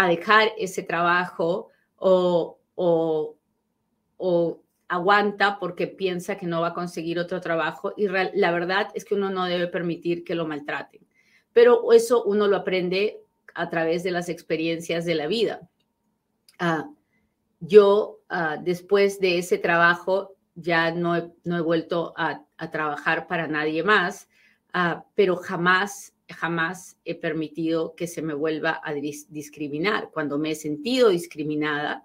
dejar 0.08 0.54
ese 0.58 0.84
trabajo 0.84 1.68
o, 1.98 2.60
o, 2.76 4.64
aguanta 4.88 5.60
porque 5.60 5.86
piensa 5.86 6.38
que 6.38 6.46
no 6.46 6.62
va 6.62 6.68
a 6.68 6.74
conseguir 6.74 7.20
otro 7.20 7.42
trabajo 7.42 7.94
y 7.98 8.08
la 8.08 8.52
verdad 8.52 8.88
es 8.94 9.04
que 9.04 9.16
uno 9.16 9.30
no 9.30 9.44
debe 9.44 9.68
permitir 9.68 10.24
que 10.24 10.34
lo 10.34 10.48
maltraten. 10.48 11.06
Pero 11.52 11.92
eso 11.92 12.24
uno 12.24 12.48
lo 12.48 12.56
aprende 12.56 13.20
a 13.54 13.70
través 13.70 14.02
de 14.02 14.12
las 14.12 14.30
experiencias 14.30 15.04
de 15.04 15.16
la 15.16 15.28
vida. 15.28 15.68
Ah, 16.58 16.90
yo, 17.60 18.22
ah, 18.30 18.56
después 18.64 19.20
de 19.20 19.40
ese 19.40 19.58
trabajo, 19.58 20.37
ya 20.58 20.92
no 20.92 21.16
he, 21.16 21.62
vuelto 21.62 22.14
a, 22.18 22.44
trabajar 22.72 23.28
para 23.28 23.48
nadie 23.48 23.84
más, 23.84 24.28
ah, 24.74 25.06
pero 25.14 25.36
jamás, 25.36 26.14
jamás 26.28 26.98
he 27.06 27.14
permitido 27.14 27.94
que 27.96 28.08
se 28.08 28.24
me 28.24 28.34
vuelva 28.34 28.82
a 28.84 28.94
discriminar. 28.94 30.10
Cuando 30.12 30.40
me 30.40 30.52
he 30.52 30.56
sentido 30.56 31.10
discriminada, 31.10 32.04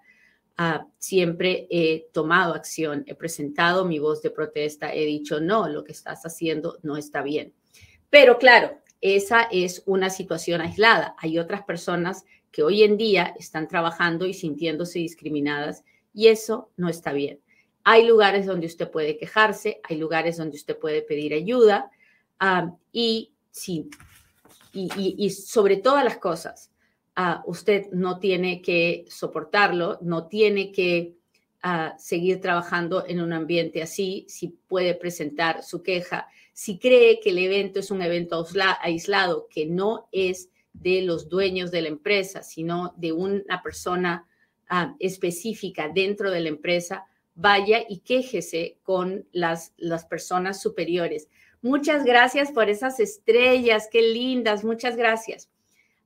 ah, 0.58 0.86
siempre 0.98 1.66
he 1.70 2.10
tomado 2.12 2.52
acción, 2.52 3.04
he 3.06 3.14
presentado 3.14 3.86
mi 3.86 3.98
voz 3.98 4.20
de 4.20 4.30
protesta, 4.30 4.92
he 4.92 5.06
dicho, 5.06 5.40
no, 5.40 5.66
lo 5.68 5.82
que 5.82 5.92
estás 5.92 6.22
haciendo 6.26 6.78
no 6.82 6.98
está 6.98 7.22
bien. 7.22 7.54
Pero 8.10 8.38
claro, 8.38 8.82
esa 9.00 9.44
es 9.50 9.82
una 9.86 10.10
situación 10.10 10.60
aislada. 10.60 11.16
Hay 11.18 11.38
otras 11.38 11.62
personas 11.62 12.26
que 12.50 12.62
hoy 12.62 12.82
en 12.82 12.98
día 12.98 13.34
están 13.38 13.66
trabajando 13.66 14.26
y 14.26 14.34
sintiéndose 14.34 14.98
discriminadas 14.98 15.84
y 16.12 16.28
eso 16.28 16.70
no 16.76 16.90
está 16.90 17.14
bien. 17.14 17.40
Hay 17.84 18.06
lugares 18.06 18.46
donde 18.46 18.66
usted 18.66 18.90
puede 18.90 19.16
quejarse, 19.16 19.80
hay 19.82 19.96
lugares 19.96 20.36
donde 20.36 20.56
usted 20.56 20.78
puede 20.78 21.02
pedir 21.02 21.34
ayuda 21.34 21.90
y, 22.92 23.32
sí, 23.50 23.88
y, 24.72 25.30
sobre 25.30 25.76
todas 25.76 26.04
las 26.04 26.18
cosas, 26.18 26.70
ah, 27.14 27.42
usted 27.46 27.86
no 27.92 28.18
tiene 28.18 28.62
que 28.62 29.04
soportarlo, 29.08 29.98
no 30.02 30.26
tiene 30.26 30.72
que 30.72 31.14
ah, 31.62 31.94
seguir 31.98 32.40
trabajando 32.40 33.04
en 33.06 33.20
un 33.20 33.32
ambiente 33.32 33.82
así, 33.82 34.26
si 34.28 34.48
puede 34.48 34.94
presentar 34.94 35.62
su 35.62 35.82
queja, 35.82 36.28
si 36.52 36.78
cree 36.78 37.20
que 37.20 37.30
el 37.30 37.38
evento 37.38 37.80
es 37.80 37.90
un 37.90 38.02
evento 38.02 38.44
aislado, 38.80 39.48
que 39.48 39.66
no 39.66 40.08
es 40.12 40.50
de 40.72 41.02
los 41.02 41.28
dueños 41.28 41.70
de 41.70 41.82
la 41.82 41.88
empresa, 41.88 42.42
sino 42.42 42.94
de 42.96 43.12
una 43.12 43.62
persona 43.62 44.26
ah, 44.68 44.94
específica 44.98 45.90
dentro 45.94 46.30
de 46.30 46.40
la 46.40 46.48
empresa, 46.48 47.06
vaya 47.34 47.84
y 47.88 48.00
quéjese 48.00 48.78
con 48.82 49.26
las, 49.32 49.72
las 49.76 50.04
personas 50.04 50.60
superiores. 50.60 51.28
Muchas 51.60 52.04
gracias 52.04 52.50
por 52.50 52.68
esas 52.68 52.98
estrellas, 53.00 53.88
qué 53.90 54.02
lindas, 54.02 54.64
muchas 54.64 54.96
gracias. 54.96 55.48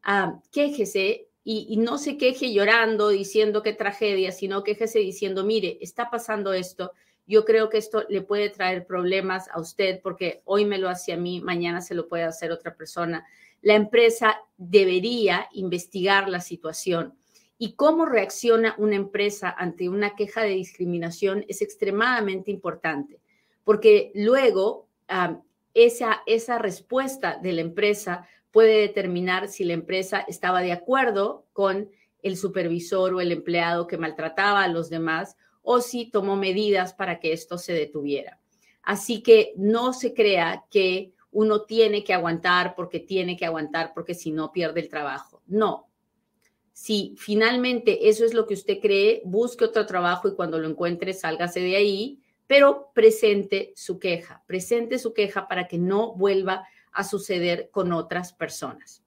Ah, 0.02 0.40
quéjese 0.52 1.28
y, 1.48 1.76
no 1.76 1.96
se 1.96 2.16
queje 2.16 2.52
llorando, 2.52 3.08
diciendo 3.08 3.62
qué 3.62 3.72
tragedia, 3.72 4.32
sino 4.32 4.64
quéjese 4.64 4.98
diciendo, 4.98 5.44
mire, 5.44 5.78
está 5.80 6.10
pasando 6.10 6.52
esto, 6.52 6.90
yo 7.24 7.44
creo 7.44 7.70
que 7.70 7.78
esto 7.78 8.04
le 8.08 8.20
puede 8.20 8.50
traer 8.50 8.84
problemas 8.84 9.48
a 9.52 9.60
usted 9.60 10.00
porque 10.02 10.42
hoy 10.44 10.64
me 10.64 10.78
lo 10.78 10.88
hace 10.88 11.12
a 11.12 11.16
mí, 11.16 11.40
mañana 11.40 11.80
se 11.80 11.94
lo 11.94 12.08
puede 12.08 12.24
hacer 12.24 12.50
otra 12.50 12.74
persona. 12.74 13.24
La 13.62 13.74
empresa 13.74 14.40
debería 14.56 15.48
investigar 15.52 16.28
la 16.28 16.40
situación 16.40 17.14
y 17.58 17.74
cómo 17.74 18.04
reacciona 18.04 18.74
una 18.78 18.96
empresa 18.96 19.54
ante 19.56 19.88
una 19.88 20.14
queja 20.14 20.42
de 20.42 20.50
discriminación 20.50 21.44
es 21.48 21.62
extremadamente 21.62 22.50
importante, 22.50 23.20
porque 23.64 24.12
luego 24.14 24.88
esa, 25.74 26.22
esa 26.26 26.58
respuesta 26.58 27.38
de 27.42 27.52
la 27.52 27.60
empresa 27.62 28.26
puede 28.50 28.80
determinar 28.80 29.48
si 29.48 29.64
la 29.64 29.74
empresa 29.74 30.24
estaba 30.28 30.60
de 30.60 30.72
acuerdo 30.72 31.46
con 31.52 31.90
el 32.22 32.36
supervisor 32.36 33.14
o 33.14 33.20
el 33.20 33.32
empleado 33.32 33.86
que 33.86 33.98
maltrataba 33.98 34.64
a 34.64 34.68
los 34.68 34.90
demás 34.90 35.36
o 35.62 35.80
si 35.80 36.10
tomó 36.10 36.36
medidas 36.36 36.94
para 36.94 37.20
que 37.20 37.32
esto 37.32 37.58
se 37.58 37.72
detuviera. 37.72 38.40
Así 38.82 39.22
que 39.22 39.52
no 39.56 39.92
se 39.92 40.14
crea 40.14 40.64
que 40.70 41.12
uno 41.32 41.62
tiene 41.62 42.04
que 42.04 42.14
aguantar 42.14 42.74
porque 42.74 43.00
tiene 43.00 43.36
que 43.36 43.44
aguantar 43.44 43.92
porque 43.92 44.14
si 44.14 44.30
no 44.30 44.52
pierde 44.52 44.80
el 44.80 44.88
trabajo. 44.88 45.42
No. 45.46 45.85
Si 46.78 47.14
finalmente 47.16 48.10
eso 48.10 48.26
es 48.26 48.34
lo 48.34 48.46
que 48.46 48.52
usted 48.52 48.80
cree, 48.82 49.22
busque 49.24 49.64
otro 49.64 49.86
trabajo 49.86 50.28
y 50.28 50.34
cuando 50.34 50.58
lo 50.58 50.68
encuentre, 50.68 51.14
sálgase 51.14 51.60
de 51.60 51.74
ahí, 51.74 52.20
pero 52.46 52.90
presente 52.92 53.72
su 53.74 53.98
queja, 53.98 54.44
presente 54.46 54.98
su 54.98 55.14
queja 55.14 55.48
para 55.48 55.68
que 55.68 55.78
no 55.78 56.14
vuelva 56.16 56.68
a 56.92 57.02
suceder 57.02 57.70
con 57.70 57.92
otras 57.92 58.34
personas. 58.34 59.02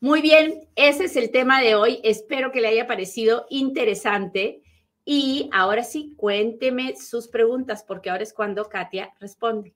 Muy 0.00 0.20
bien, 0.20 0.68
ese 0.74 1.04
es 1.04 1.14
el 1.14 1.30
tema 1.30 1.62
de 1.62 1.76
hoy. 1.76 2.00
Espero 2.02 2.50
que 2.50 2.60
le 2.60 2.66
haya 2.66 2.88
parecido 2.88 3.46
interesante. 3.48 4.64
Y 5.04 5.48
ahora 5.52 5.84
sí, 5.84 6.14
cuénteme 6.16 6.96
sus 6.96 7.28
preguntas, 7.28 7.84
porque 7.86 8.10
ahora 8.10 8.24
es 8.24 8.32
cuando 8.32 8.68
Katia 8.68 9.14
responde. 9.20 9.72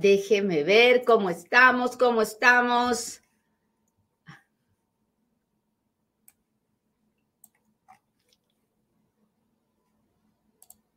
Déjeme 0.00 0.62
ver 0.62 1.02
cómo 1.04 1.28
estamos, 1.28 1.96
cómo 1.96 2.22
estamos. 2.22 3.20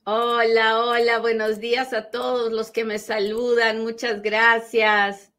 Hola, 0.04 0.86
hola, 0.86 1.18
buenos 1.18 1.60
días 1.60 1.94
a 1.94 2.12
todos 2.12 2.54
los 2.54 2.70
que 2.70 2.84
me 2.84 3.00
saludan. 3.00 3.82
Muchas 3.82 4.22
gracias. 4.22 5.34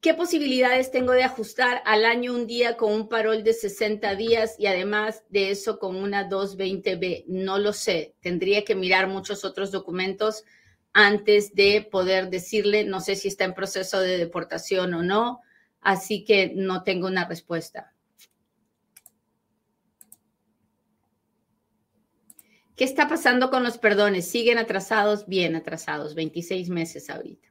¿Qué 0.00 0.14
posibilidades 0.14 0.92
tengo 0.92 1.14
de 1.14 1.24
ajustar 1.24 1.82
al 1.84 2.04
año 2.04 2.32
un 2.32 2.46
día 2.46 2.76
con 2.76 2.92
un 2.92 3.08
parol 3.08 3.42
de 3.42 3.54
60 3.54 4.14
días 4.14 4.54
y 4.56 4.66
además 4.66 5.24
de 5.30 5.50
eso 5.50 5.80
con 5.80 5.96
una 5.96 6.28
220B? 6.28 7.24
No 7.26 7.58
lo 7.58 7.72
sé. 7.72 8.14
Tendría 8.20 8.64
que 8.64 8.76
mirar 8.76 9.08
muchos 9.08 9.44
otros 9.44 9.72
documentos 9.72 10.44
antes 10.92 11.54
de 11.54 11.86
poder 11.90 12.30
decirle, 12.30 12.84
no 12.84 13.00
sé 13.00 13.16
si 13.16 13.28
está 13.28 13.44
en 13.44 13.54
proceso 13.54 14.00
de 14.00 14.18
deportación 14.18 14.94
o 14.94 15.02
no, 15.02 15.40
así 15.80 16.24
que 16.24 16.52
no 16.54 16.82
tengo 16.82 17.06
una 17.06 17.26
respuesta. 17.26 17.94
¿Qué 22.76 22.84
está 22.84 23.08
pasando 23.08 23.50
con 23.50 23.62
los 23.62 23.76
perdones? 23.76 24.26
¿Siguen 24.26 24.56
atrasados? 24.56 25.26
Bien 25.26 25.54
atrasados, 25.54 26.14
26 26.14 26.70
meses 26.70 27.10
ahorita. 27.10 27.48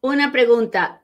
Una 0.00 0.32
pregunta. 0.32 1.02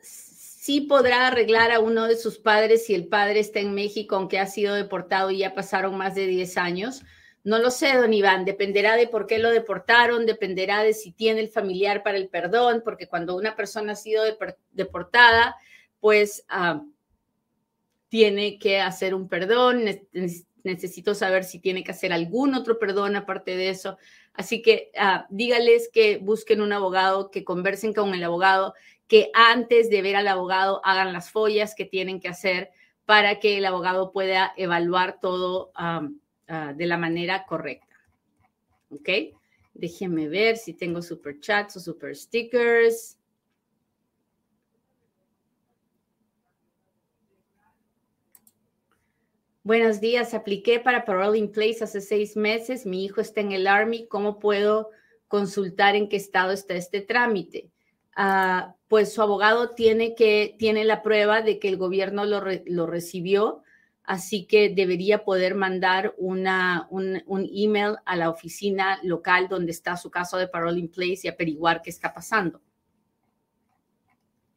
¿Sí 0.62 0.82
podrá 0.82 1.28
arreglar 1.28 1.72
a 1.72 1.80
uno 1.80 2.06
de 2.06 2.18
sus 2.18 2.36
padres 2.36 2.84
si 2.84 2.94
el 2.94 3.06
padre 3.06 3.40
está 3.40 3.60
en 3.60 3.72
México, 3.72 4.16
aunque 4.16 4.38
ha 4.38 4.44
sido 4.44 4.74
deportado 4.74 5.30
y 5.30 5.38
ya 5.38 5.54
pasaron 5.54 5.96
más 5.96 6.14
de 6.14 6.26
10 6.26 6.58
años? 6.58 7.02
No 7.42 7.58
lo 7.58 7.70
sé, 7.70 7.94
don 7.94 8.12
Iván, 8.12 8.44
dependerá 8.44 8.96
de 8.96 9.08
por 9.08 9.26
qué 9.26 9.38
lo 9.38 9.48
deportaron, 9.48 10.26
dependerá 10.26 10.82
de 10.82 10.92
si 10.92 11.12
tiene 11.12 11.40
el 11.40 11.48
familiar 11.48 12.02
para 12.02 12.18
el 12.18 12.28
perdón, 12.28 12.82
porque 12.84 13.06
cuando 13.06 13.38
una 13.38 13.56
persona 13.56 13.92
ha 13.92 13.96
sido 13.96 14.22
deportada, 14.72 15.56
pues 15.98 16.44
ah, 16.50 16.84
tiene 18.10 18.58
que 18.58 18.82
hacer 18.82 19.14
un 19.14 19.30
perdón, 19.30 19.86
necesito 20.62 21.14
saber 21.14 21.44
si 21.44 21.58
tiene 21.58 21.82
que 21.82 21.92
hacer 21.92 22.12
algún 22.12 22.54
otro 22.54 22.78
perdón 22.78 23.16
aparte 23.16 23.56
de 23.56 23.70
eso. 23.70 23.96
Así 24.34 24.60
que 24.60 24.90
ah, 24.98 25.26
dígales 25.30 25.88
que 25.90 26.18
busquen 26.18 26.60
un 26.60 26.74
abogado, 26.74 27.30
que 27.30 27.44
conversen 27.44 27.94
con 27.94 28.12
el 28.12 28.22
abogado, 28.22 28.74
que 29.10 29.30
antes 29.34 29.90
de 29.90 30.00
ver 30.00 30.16
al 30.16 30.28
abogado 30.28 30.80
hagan 30.84 31.12
las 31.12 31.30
follas 31.30 31.74
que 31.74 31.84
tienen 31.84 32.18
que 32.18 32.28
hacer 32.28 32.70
para 33.04 33.40
que 33.40 33.58
el 33.58 33.66
abogado 33.66 34.12
pueda 34.12 34.54
evaluar 34.56 35.20
todo. 35.20 35.72
Ah, 35.74 36.08
de 36.74 36.86
la 36.86 36.96
manera 36.96 37.46
correcta. 37.46 37.94
¿Ok? 38.88 39.08
Déjenme 39.72 40.28
ver 40.28 40.56
si 40.56 40.74
tengo 40.74 41.00
super 41.00 41.38
chats 41.38 41.76
o 41.76 41.80
super 41.80 42.16
stickers. 42.16 43.16
Buenos 49.62 50.00
días, 50.00 50.34
apliqué 50.34 50.80
para 50.80 51.04
Parole 51.04 51.38
in 51.38 51.52
Place 51.52 51.84
hace 51.84 52.00
seis 52.00 52.36
meses. 52.36 52.84
Mi 52.84 53.04
hijo 53.04 53.20
está 53.20 53.40
en 53.40 53.52
el 53.52 53.68
Army. 53.68 54.08
¿Cómo 54.08 54.40
puedo 54.40 54.90
consultar 55.28 55.94
en 55.94 56.08
qué 56.08 56.16
estado 56.16 56.50
está 56.50 56.74
este 56.74 57.00
trámite? 57.00 57.70
Ah, 58.16 58.74
pues 58.88 59.12
su 59.14 59.22
abogado 59.22 59.70
tiene 59.70 60.14
que 60.14 60.56
tiene 60.58 60.84
la 60.84 61.02
prueba 61.02 61.42
de 61.42 61.58
que 61.58 61.68
el 61.68 61.76
gobierno 61.76 62.24
lo, 62.24 62.42
lo 62.66 62.86
recibió 62.86 63.62
así 64.10 64.44
que 64.44 64.70
debería 64.70 65.24
poder 65.24 65.54
mandar 65.54 66.14
una, 66.18 66.88
un, 66.90 67.22
email 67.54 67.96
a 68.04 68.16
la 68.16 68.28
oficina 68.28 68.98
local 69.04 69.46
donde 69.48 69.70
está 69.70 69.96
su 69.96 70.10
caso 70.10 70.36
de 70.36 70.48
parole 70.48 70.80
in 70.80 70.90
place 70.90 71.20
y 71.22 71.28
averiguar 71.28 71.80
qué 71.80 71.90
está 71.90 72.12
pasando. 72.12 72.60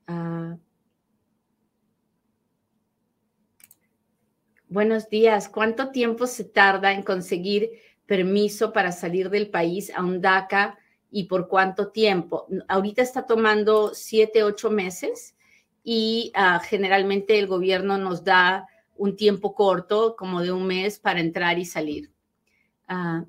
Ah. 0.07 0.57
buenos 4.67 5.07
días. 5.07 5.49
¿Cuánto 5.49 5.91
tiempo 5.91 6.25
se 6.25 6.45
tarda 6.45 6.91
en 6.91 7.03
conseguir 7.03 7.69
permiso 8.07 8.73
para 8.73 8.91
salir 8.91 9.29
del 9.29 9.51
país 9.51 9.91
a 9.95 10.03
un 10.03 10.19
DACA 10.19 10.79
y 11.13 11.25
por 11.25 11.47
cuánto 11.47 11.89
tiempo? 11.89 12.47
Ahorita 12.67 13.03
está 13.03 13.27
tomando 13.27 13.93
siete, 13.93 14.43
ocho 14.43 14.71
meses 14.71 15.35
y 15.83 16.31
ah, 16.33 16.59
generalmente 16.59 17.37
el 17.37 17.45
gobierno 17.45 17.99
nos 17.99 18.23
da 18.23 18.67
un 18.95 19.15
tiempo 19.15 19.53
corto, 19.53 20.15
como 20.17 20.41
de 20.41 20.51
un 20.51 20.65
mes, 20.65 20.97
para 20.97 21.19
entrar 21.19 21.59
y 21.59 21.65
salir. 21.65 22.11
Ah, 22.87 23.25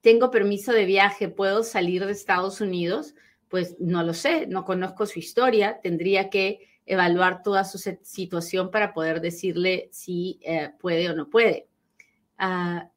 tengo 0.00 0.32
permiso 0.32 0.72
de 0.72 0.86
viaje, 0.86 1.28
¿puedo 1.28 1.62
salir 1.62 2.04
de 2.04 2.12
Estados 2.12 2.60
Unidos? 2.60 3.14
Pues 3.48 3.76
no 3.78 4.02
lo 4.02 4.12
sé, 4.12 4.48
no 4.48 4.64
conozco 4.64 5.06
su 5.06 5.20
historia, 5.20 5.78
tendría 5.80 6.30
que 6.30 6.68
evaluar 6.84 7.42
toda 7.44 7.62
su 7.62 7.78
situación 8.02 8.72
para 8.72 8.92
poder 8.92 9.20
decirle 9.20 9.88
si 9.92 10.40
eh, 10.42 10.72
puede 10.80 11.08
o 11.10 11.14
no 11.14 11.30
puede. 11.30 11.68
Ah, 12.38 12.90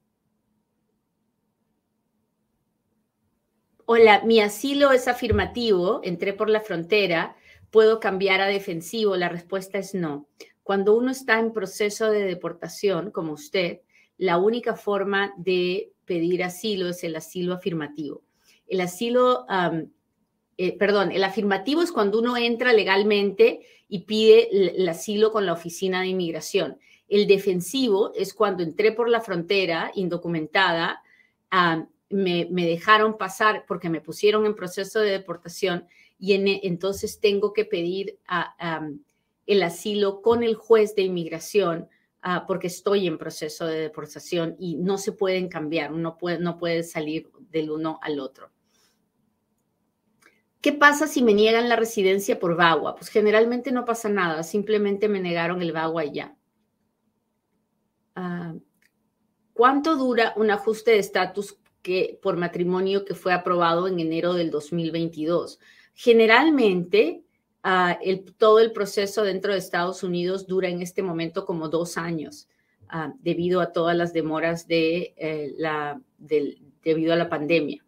hola, 3.89 4.21
mi 4.26 4.41
asilo 4.41 4.91
es 4.91 5.08
afirmativo, 5.08 6.02
entré 6.04 6.34
por 6.34 6.50
la 6.50 6.60
frontera, 6.60 7.38
¿puedo 7.71 8.02
cambiar 8.02 8.41
a 8.41 8.47
defensivo? 8.47 9.15
La 9.15 9.30
respuesta 9.30 9.78
es 9.78 9.95
no. 9.95 10.28
Cuando 10.62 10.93
uno 10.93 11.10
está 11.10 11.39
en 11.39 11.54
proceso 11.54 12.12
de 12.12 12.26
deportación, 12.26 13.12
como 13.12 13.32
usted, 13.32 13.80
la 14.17 14.39
única 14.39 14.76
forma 14.76 15.34
de 15.38 15.93
pedir 16.04 16.43
asilo 16.43 16.89
es 16.89 17.02
el 17.06 17.15
asilo 17.15 17.54
afirmativo. 17.54 18.23
El 18.67 18.82
asilo, 18.82 19.45
eh, 20.58 20.78
perdón, 20.78 21.13
el 21.13 21.23
afirmativo 21.23 21.82
es 21.82 21.93
cuando 21.93 22.19
uno 22.19 22.36
entra 22.36 22.73
legalmente 22.73 23.62
y 23.88 24.00
pide 24.00 24.50
el, 24.82 24.89
asilo 24.89 25.32
con 25.32 25.45
la 25.45 25.54
oficina 25.54 26.02
de 26.02 26.08
inmigración. 26.08 26.78
El 27.08 27.26
defensivo 27.26 28.12
es 28.15 28.34
cuando 28.34 28.63
entré 28.63 28.91
por 28.91 29.08
la 29.08 29.21
frontera 29.21 29.93
indocumentada, 29.95 31.02
me, 32.10 32.46
dejaron 32.46 33.17
pasar 33.17 33.65
porque 33.67 33.89
me 33.89 34.02
pusieron 34.02 34.46
en 34.46 34.56
proceso 34.56 35.00
de 35.00 35.12
deportación 35.12 35.88
y 36.20 36.34
entonces 36.65 37.20
tengo 37.20 37.54
que 37.54 37.65
pedir 37.65 38.20
el 39.46 39.63
asilo 39.63 40.22
con 40.22 40.43
el 40.43 40.56
juez 40.56 40.96
de 40.96 41.04
inmigración 41.04 41.89
ah, 42.22 42.46
porque 42.48 42.67
estoy 42.67 43.08
en 43.08 43.17
proceso 43.17 43.65
de 43.65 43.80
deportación 43.80 44.56
y 44.60 44.76
no 44.76 44.98
se 44.98 45.12
pueden 45.12 45.48
cambiar, 45.48 45.93
uno 45.93 46.17
puede, 46.17 46.39
no 46.39 46.58
puede 46.58 46.84
salir 46.84 47.30
del 47.52 47.72
uno 47.72 48.00
al 48.02 48.20
otro. 48.20 48.52
¿Qué 50.62 50.74
pasa 50.74 51.08
si 51.08 51.22
me 51.22 51.34
niegan 51.34 51.70
la 51.70 51.76
residencia 51.76 52.39
por 52.39 52.56
VAWA? 52.56 52.96
Pues 52.96 53.10
generalmente 53.10 53.72
no 53.72 53.86
pasa 53.86 54.10
nada, 54.10 54.43
simplemente 54.43 55.08
me 55.08 55.20
negaron 55.20 55.62
el 55.62 55.72
VAWA 55.72 56.06
y 56.06 56.13
ya. 56.13 56.36
Ah, 58.15 58.56
¿Cuánto 59.54 59.96
dura 59.96 60.34
un 60.36 60.52
ajuste 60.52 60.91
de 60.91 61.00
estatus 61.00 61.58
que, 61.82 62.20
por 62.22 62.38
matrimonio 62.38 63.06
que 63.06 63.16
fue 63.16 63.34
aprobado 63.34 63.88
en 63.88 64.00
enero 64.00 64.34
del 64.34 64.52
2022? 64.52 65.60
Generalmente 65.94 67.24
ah, 67.63 68.00
todo 68.38 68.60
el 68.60 68.72
proceso 68.72 69.24
dentro 69.24 69.52
de 69.54 69.60
Estados 69.60 70.04
Unidos 70.04 70.48
dura 70.48 70.70
en 70.70 70.82
este 70.82 71.02
momento 71.02 71.46
como 71.46 71.70
dos 71.70 71.98
años, 71.98 72.48
ah, 72.90 73.13
debido 73.20 73.62
a 73.62 73.72
todas 73.72 73.96
las 73.96 74.13
demoras 74.13 74.68
de, 74.68 75.13
eh, 75.18 75.54
la, 75.58 76.02
debido 76.18 77.13
a 77.13 77.18
la 77.18 77.30
pandemia. 77.30 77.84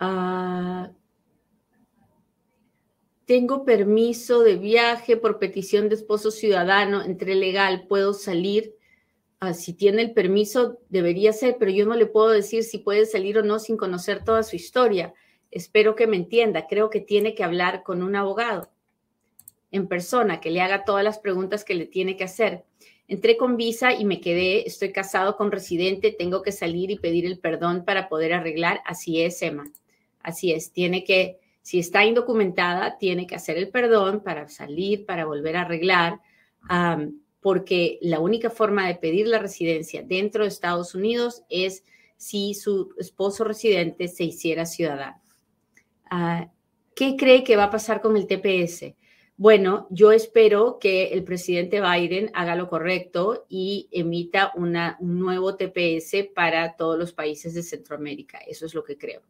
Ah, 0.00 0.90
tengo 3.28 3.66
permiso 3.66 4.42
de 4.42 4.56
viaje 4.56 5.18
por 5.18 5.38
petición 5.38 5.90
de 5.90 5.96
esposo 5.96 6.30
ciudadano, 6.30 7.04
entre 7.04 7.34
legal, 7.34 7.84
puedo 7.86 8.14
salir. 8.14 8.74
Ah, 9.38 9.52
si 9.52 9.74
tiene 9.74 10.00
el 10.00 10.12
permiso, 10.12 10.78
debería 10.88 11.34
ser, 11.34 11.56
pero 11.58 11.70
yo 11.70 11.84
no 11.84 11.94
le 11.94 12.06
puedo 12.06 12.30
decir 12.30 12.64
si 12.64 12.78
puede 12.78 13.04
salir 13.04 13.36
o 13.36 13.42
no 13.42 13.58
sin 13.58 13.76
conocer 13.76 14.24
toda 14.24 14.42
su 14.42 14.56
historia. 14.56 15.12
Espero 15.50 15.94
que 15.94 16.06
me 16.06 16.16
entienda. 16.16 16.66
Creo 16.66 16.88
que 16.88 17.00
tiene 17.00 17.34
que 17.34 17.44
hablar 17.44 17.82
con 17.82 18.02
un 18.02 18.16
abogado 18.16 18.70
en 19.72 19.88
persona 19.88 20.40
que 20.40 20.50
le 20.50 20.62
haga 20.62 20.86
todas 20.86 21.04
las 21.04 21.18
preguntas 21.18 21.64
que 21.64 21.74
le 21.74 21.84
tiene 21.84 22.16
que 22.16 22.24
hacer. 22.24 22.64
Entré 23.08 23.36
con 23.36 23.58
visa 23.58 23.92
y 23.92 24.06
me 24.06 24.22
quedé, 24.22 24.66
estoy 24.66 24.90
casado 24.90 25.36
con 25.36 25.52
residente, 25.52 26.12
tengo 26.18 26.40
que 26.40 26.50
salir 26.50 26.90
y 26.90 26.98
pedir 26.98 27.26
el 27.26 27.38
perdón 27.38 27.84
para 27.84 28.08
poder 28.08 28.32
arreglar. 28.32 28.80
Así 28.86 29.20
es, 29.20 29.42
Emma. 29.42 29.70
Así 30.22 30.50
es, 30.50 30.72
tiene 30.72 31.04
que, 31.04 31.38
si 31.68 31.78
está 31.80 32.02
indocumentada, 32.06 32.96
tiene 32.96 33.26
que 33.26 33.34
hacer 33.34 33.58
el 33.58 33.68
perdón 33.68 34.22
para 34.22 34.48
salir, 34.48 35.04
para 35.04 35.26
volver 35.26 35.54
a 35.54 35.60
arreglar, 35.60 36.18
porque 37.40 37.98
la 38.00 38.20
única 38.20 38.48
forma 38.48 38.86
de 38.86 38.94
pedir 38.94 39.26
la 39.26 39.38
residencia 39.38 40.02
dentro 40.02 40.44
de 40.44 40.48
Estados 40.48 40.94
Unidos 40.94 41.42
es 41.50 41.84
si 42.16 42.54
su 42.54 42.94
esposo 42.96 43.44
residente 43.44 44.08
se 44.08 44.24
hiciera 44.24 44.64
ciudadano. 44.64 45.20
Ah, 46.10 46.50
¿Qué 46.96 47.16
cree 47.18 47.44
que 47.44 47.56
va 47.56 47.64
a 47.64 47.70
pasar 47.70 48.00
con 48.00 48.16
el 48.16 48.26
TPS? 48.26 48.94
Bueno, 49.36 49.88
yo 49.90 50.10
espero 50.10 50.78
que 50.78 51.08
el 51.08 51.22
presidente 51.22 51.82
Biden 51.82 52.30
haga 52.32 52.56
lo 52.56 52.70
correcto 52.70 53.44
y 53.46 53.90
emita 53.92 54.54
un 54.54 54.72
nuevo 55.00 55.54
TPS 55.54 56.30
para 56.34 56.76
todos 56.76 56.98
los 56.98 57.12
países 57.12 57.52
de 57.52 57.62
Centroamérica. 57.62 58.38
Eso 58.38 58.64
es 58.64 58.72
lo 58.72 58.82
que 58.82 58.96
creo. 58.96 59.20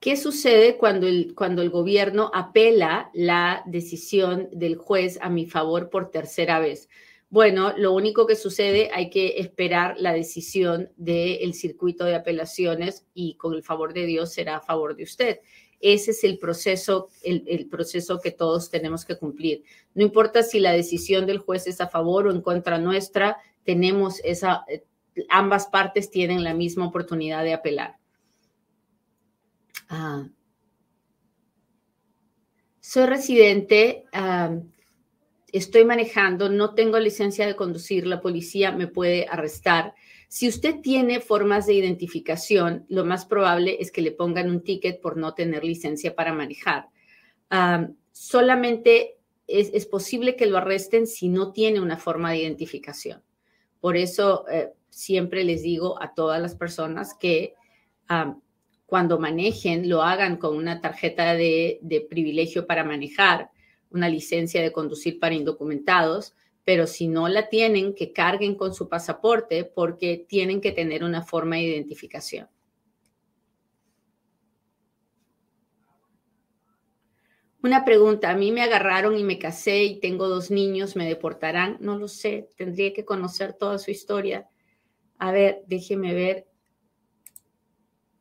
¿Qué 0.00 0.16
sucede 0.16 0.78
cuando 0.78 1.06
el, 1.06 1.34
cuando 1.34 1.60
el 1.60 1.68
gobierno 1.68 2.30
apela 2.32 3.10
la 3.12 3.62
decisión 3.66 4.48
del 4.50 4.76
juez 4.76 5.18
a 5.20 5.28
mi 5.28 5.44
favor 5.44 5.90
por 5.90 6.10
tercera 6.10 6.58
vez? 6.58 6.88
Bueno, 7.28 7.74
lo 7.76 7.92
único 7.92 8.26
que 8.26 8.34
sucede, 8.34 8.90
hay 8.94 9.10
que 9.10 9.38
esperar 9.38 9.96
la 9.98 10.14
decisión 10.14 10.90
del 10.96 11.52
circuito 11.52 12.06
de 12.06 12.14
apelaciones 12.14 13.06
y 13.12 13.34
con 13.36 13.52
el 13.52 13.62
favor 13.62 13.92
de 13.92 14.06
Dios 14.06 14.32
será 14.32 14.56
a 14.56 14.62
favor 14.62 14.96
de 14.96 15.04
usted. 15.04 15.40
Ese 15.80 16.12
es 16.12 16.24
el 16.24 16.38
proceso, 16.38 17.08
el, 17.22 17.68
proceso 17.68 18.20
que 18.20 18.30
todos 18.30 18.70
tenemos 18.70 19.04
que 19.04 19.18
cumplir. 19.18 19.64
No 19.94 20.02
importa 20.02 20.42
si 20.42 20.60
la 20.60 20.72
decisión 20.72 21.26
del 21.26 21.38
juez 21.38 21.66
es 21.66 21.80
a 21.82 21.88
favor 21.88 22.26
o 22.26 22.32
en 22.32 22.40
contra 22.40 22.78
nuestra, 22.78 23.36
tenemos 23.64 24.18
esa, 24.24 24.64
eh, 24.66 24.82
ambas 25.28 25.66
partes 25.66 26.10
tienen 26.10 26.42
la 26.42 26.54
misma 26.54 26.86
oportunidad 26.86 27.44
de 27.44 27.52
apelar. 27.52 27.99
Soy 32.80 33.06
residente, 33.06 34.04
estoy 35.52 35.84
manejando, 35.84 36.48
no 36.48 36.74
tengo 36.74 36.98
licencia 36.98 37.46
de 37.46 37.56
conducir, 37.56 38.06
la 38.06 38.20
policía 38.20 38.72
me 38.72 38.86
puede 38.86 39.26
arrestar. 39.28 39.94
Si 40.28 40.48
usted 40.48 40.80
tiene 40.80 41.20
formas 41.20 41.66
de 41.66 41.74
identificación, 41.74 42.86
lo 42.88 43.04
más 43.04 43.26
probable 43.26 43.78
es 43.80 43.90
que 43.90 44.02
le 44.02 44.12
pongan 44.12 44.48
un 44.48 44.62
ticket 44.62 45.00
por 45.00 45.16
no 45.16 45.34
tener 45.34 45.64
licencia 45.64 46.14
para 46.14 46.32
manejar. 46.32 46.88
solamente 48.12 49.16
es, 49.48 49.86
posible 49.86 50.36
que 50.36 50.46
lo 50.46 50.58
arresten 50.58 51.06
si 51.06 51.28
no 51.28 51.52
tiene 51.52 51.80
una 51.80 51.96
forma 51.96 52.30
de 52.30 52.38
identificación. 52.38 53.22
Por 53.80 53.96
eso 53.96 54.46
eh, 54.48 54.72
siempre 54.88 55.42
les 55.42 55.62
digo 55.62 56.00
a 56.00 56.14
todas 56.14 56.40
las 56.40 56.54
personas 56.54 57.14
que 57.14 57.54
cuando 58.90 59.20
manejen 59.20 59.88
lo 59.88 60.02
hagan 60.02 60.36
con 60.36 60.56
una 60.56 60.80
tarjeta 60.80 61.34
de, 61.34 62.06
privilegio 62.10 62.66
para 62.66 62.82
manejar, 62.82 63.50
una 63.88 64.08
licencia 64.08 64.60
de 64.60 64.72
conducir 64.72 65.20
para 65.20 65.36
indocumentados, 65.36 66.34
pero 66.64 66.88
si 66.88 67.06
no 67.06 67.28
la 67.28 67.48
tienen, 67.48 67.94
que 67.94 68.12
carguen 68.12 68.56
con 68.56 68.74
su 68.74 68.88
pasaporte 68.88 69.64
porque 69.64 70.26
tienen 70.28 70.60
que 70.60 70.72
tener 70.72 71.04
una 71.04 71.22
forma 71.22 71.56
de 71.56 71.62
identificación. 71.62 72.48
Una 77.62 77.84
pregunta, 77.84 78.30
a 78.30 78.36
mí 78.36 78.50
me 78.50 78.62
agarraron 78.62 79.16
y 79.16 79.22
me 79.22 79.38
casé 79.38 79.84
y 79.84 80.00
tengo 80.00 80.28
dos 80.28 80.50
niños, 80.50 80.96
¿me 80.96 81.06
deportarán? 81.06 81.76
No 81.80 81.96
lo 81.96 82.08
sé, 82.08 82.48
tendría 82.56 82.92
que 82.92 83.04
conocer 83.04 83.52
toda 83.52 83.78
su 83.78 83.92
historia. 83.92 84.48
A 85.18 85.30
ver, 85.30 85.62
déjeme 85.68 86.12
ver. 86.12 86.49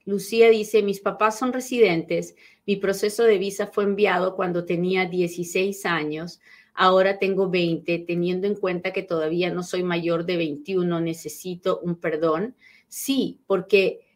Lucía 0.09 0.49
dice, 0.49 0.81
mis 0.81 0.99
papás 0.99 1.37
son 1.37 1.53
residentes, 1.53 2.35
mi 2.65 2.75
proceso 2.77 3.23
de 3.23 3.37
visa 3.37 3.67
fue 3.67 3.83
enviado 3.83 4.35
cuando 4.35 4.65
tenía 4.65 5.05
16 5.05 5.85
años, 5.85 6.41
ahora 6.73 7.19
tengo 7.19 7.49
20, 7.49 7.99
teniendo 7.99 8.47
en 8.47 8.55
cuenta 8.55 8.91
que 8.91 9.03
todavía 9.03 9.51
no 9.51 9.63
soy 9.63 9.83
mayor 9.83 10.25
de 10.25 10.37
21, 10.37 10.99
necesito 10.99 11.79
un 11.81 11.95
perdón. 11.95 12.55
Sí, 12.87 13.39
porque 13.45 14.07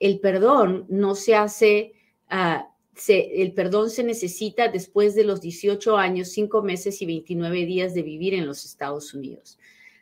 el 0.00 0.20
perdón 0.20 0.84
no 0.88 1.14
se 1.14 1.34
hace, 1.34 1.94
ah, 2.28 2.68
el 3.08 3.52
perdón 3.52 3.88
se 3.88 4.04
necesita 4.04 4.68
después 4.68 5.14
de 5.14 5.24
los 5.24 5.40
18 5.40 5.96
años, 5.96 6.28
5 6.28 6.62
meses 6.62 7.00
y 7.00 7.06
29 7.06 7.64
días 7.64 7.94
de 7.94 8.02
vivir 8.02 8.34
en 8.34 8.46
los 8.46 8.64
Estados 8.64 9.14
Unidos. 9.14 9.58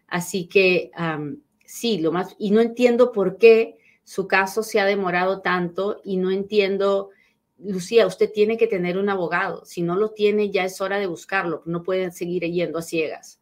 Así 0.08 0.46
que 0.46 0.90
sí, 1.64 1.98
lo 1.98 2.10
más, 2.10 2.34
y 2.38 2.50
no 2.50 2.60
entiendo 2.60 3.12
por 3.12 3.38
qué 3.38 3.76
su 4.04 4.28
caso 4.28 4.62
se 4.62 4.80
ha 4.80 4.84
demorado 4.84 5.40
tanto 5.40 6.00
y 6.04 6.18
no 6.18 6.30
entiendo, 6.30 7.10
Lucía, 7.58 8.06
usted 8.06 8.30
tiene 8.32 8.56
que 8.58 8.66
tener 8.66 8.98
un 8.98 9.08
abogado. 9.08 9.64
Si 9.64 9.82
no 9.82 9.96
lo 9.96 10.10
tiene, 10.10 10.50
ya 10.50 10.64
es 10.64 10.80
hora 10.80 10.98
de 10.98 11.06
buscarlo. 11.06 11.62
No 11.64 11.82
pueden 11.82 12.12
seguir 12.12 12.44
yendo 12.44 12.78
a 12.78 12.82
ciegas. 12.82 13.40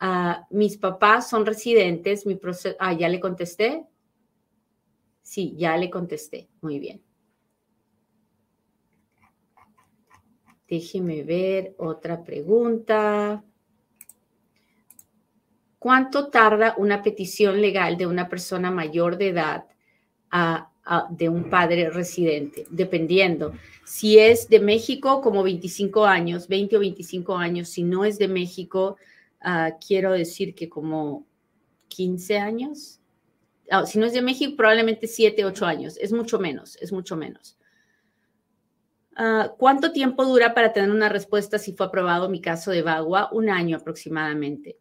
Ah, 0.00 0.46
mis 0.50 0.76
papás 0.76 1.30
son 1.30 1.46
residentes. 1.46 2.26
Mi 2.26 2.34
proceso, 2.34 2.76
ah, 2.80 2.92
ya 2.92 3.08
le 3.08 3.20
contesté. 3.20 3.86
Sí, 5.22 5.54
ya 5.56 5.76
le 5.76 5.90
contesté. 5.90 6.48
Muy 6.60 6.78
bien. 6.78 7.02
Déjeme 10.68 11.22
ver 11.22 11.74
otra 11.78 12.24
pregunta. 12.24 13.44
¿Cuánto 15.86 16.30
tarda 16.30 16.74
una 16.78 17.00
petición 17.00 17.60
legal 17.60 17.96
de 17.96 18.08
una 18.08 18.28
persona 18.28 18.72
mayor 18.72 19.16
de 19.16 19.28
edad 19.28 19.66
de 21.10 21.28
un 21.28 21.48
padre 21.48 21.90
residente? 21.90 22.66
Dependiendo. 22.70 23.52
Si 23.84 24.18
es 24.18 24.48
de 24.48 24.58
México, 24.58 25.20
como 25.20 25.44
25 25.44 26.04
años, 26.04 26.48
20 26.48 26.78
o 26.78 26.80
25 26.80 27.36
años. 27.36 27.68
Si 27.68 27.84
no 27.84 28.04
es 28.04 28.18
de 28.18 28.26
México, 28.26 28.96
ah, 29.40 29.76
quiero 29.78 30.10
decir 30.10 30.56
que 30.56 30.68
como 30.68 31.24
15 31.86 32.36
años. 32.38 33.00
Ah, 33.70 33.86
si 33.86 34.00
no 34.00 34.06
es 34.06 34.12
de 34.12 34.22
México, 34.22 34.56
probablemente 34.56 35.06
7, 35.06 35.44
8 35.44 35.66
años. 35.66 35.96
Es 35.98 36.12
mucho 36.12 36.40
menos, 36.40 36.76
es 36.80 36.90
mucho 36.90 37.14
menos. 37.14 37.56
Ah, 39.14 39.54
¿Cuánto 39.56 39.92
tiempo 39.92 40.24
dura 40.24 40.52
para 40.52 40.72
tener 40.72 40.90
una 40.90 41.08
respuesta 41.08 41.60
si 41.60 41.74
fue 41.74 41.86
aprobado 41.86 42.28
mi 42.28 42.40
caso 42.40 42.72
de 42.72 42.82
Bagua? 42.82 43.28
Un 43.30 43.50
año 43.50 43.76
aproximadamente. 43.76 44.78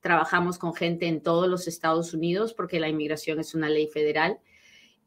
trabajamos 0.00 0.56
con 0.56 0.72
gente 0.72 1.06
en 1.06 1.22
todos 1.22 1.50
los 1.50 1.68
Estados 1.68 2.14
Unidos 2.14 2.54
porque 2.54 2.80
la 2.80 2.88
inmigración 2.88 3.40
es 3.40 3.54
una 3.54 3.68
ley 3.68 3.88
federal. 3.88 4.38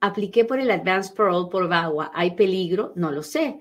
apliqué 0.00 0.44
por 0.44 0.60
el 0.60 0.70
Advanced 0.70 1.14
Parole 1.14 1.48
por 1.50 1.68
VAWA. 1.68 2.10
¿Hay 2.14 2.32
peligro? 2.34 2.92
No 2.96 3.10
lo 3.10 3.22
sé. 3.22 3.60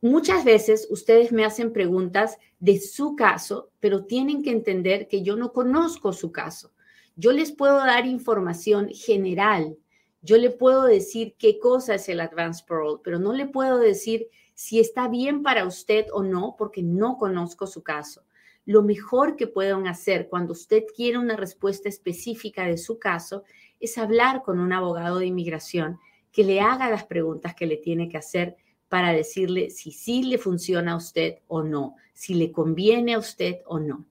Muchas 0.00 0.44
veces 0.44 0.86
ustedes 0.90 1.32
me 1.32 1.44
hacen 1.44 1.72
preguntas 1.72 2.38
de 2.60 2.80
su 2.80 3.16
caso, 3.16 3.70
pero 3.80 4.04
tienen 4.04 4.42
que 4.42 4.50
entender 4.50 5.08
que 5.08 5.22
yo 5.22 5.36
no 5.36 5.52
conozco 5.52 6.12
su 6.12 6.32
caso. 6.32 6.72
Yo 7.16 7.32
les 7.32 7.52
puedo 7.52 7.78
dar 7.78 8.06
información 8.06 8.90
general 8.90 9.76
yo 10.20 10.36
le 10.36 10.50
puedo 10.50 10.82
decir 10.82 11.36
qué 11.38 11.58
cosa 11.58 11.94
es 11.94 12.08
el 12.08 12.20
Advanced 12.20 12.66
Parole, 12.66 13.00
pero 13.04 13.18
no 13.18 13.32
le 13.32 13.46
puedo 13.46 13.78
decir 13.78 14.28
si 14.54 14.80
está 14.80 15.08
bien 15.08 15.42
para 15.42 15.64
usted 15.64 16.06
o 16.12 16.22
no, 16.22 16.56
porque 16.58 16.82
no 16.82 17.16
conozco 17.16 17.66
su 17.68 17.82
caso. 17.84 18.24
Lo 18.64 18.82
mejor 18.82 19.36
que 19.36 19.46
pueden 19.46 19.86
hacer 19.86 20.28
cuando 20.28 20.52
usted 20.52 20.84
quiere 20.94 21.18
una 21.18 21.36
respuesta 21.36 21.88
específica 21.88 22.66
de 22.66 22.76
su 22.76 22.98
caso 22.98 23.44
es 23.80 23.98
hablar 23.98 24.42
con 24.42 24.60
un 24.60 24.72
abogado 24.72 25.18
de 25.18 25.26
inmigración 25.26 25.98
que 26.32 26.44
le 26.44 26.60
haga 26.60 26.90
las 26.90 27.04
preguntas 27.04 27.54
que 27.54 27.66
le 27.66 27.76
tiene 27.76 28.08
que 28.08 28.18
hacer 28.18 28.56
para 28.88 29.12
decirle 29.12 29.70
si 29.70 29.92
sí 29.92 30.22
le 30.22 30.38
funciona 30.38 30.92
a 30.92 30.96
usted 30.96 31.38
o 31.46 31.62
no, 31.62 31.96
si 32.14 32.34
le 32.34 32.52
conviene 32.52 33.14
a 33.14 33.18
usted 33.18 33.58
o 33.66 33.78
no. 33.78 34.06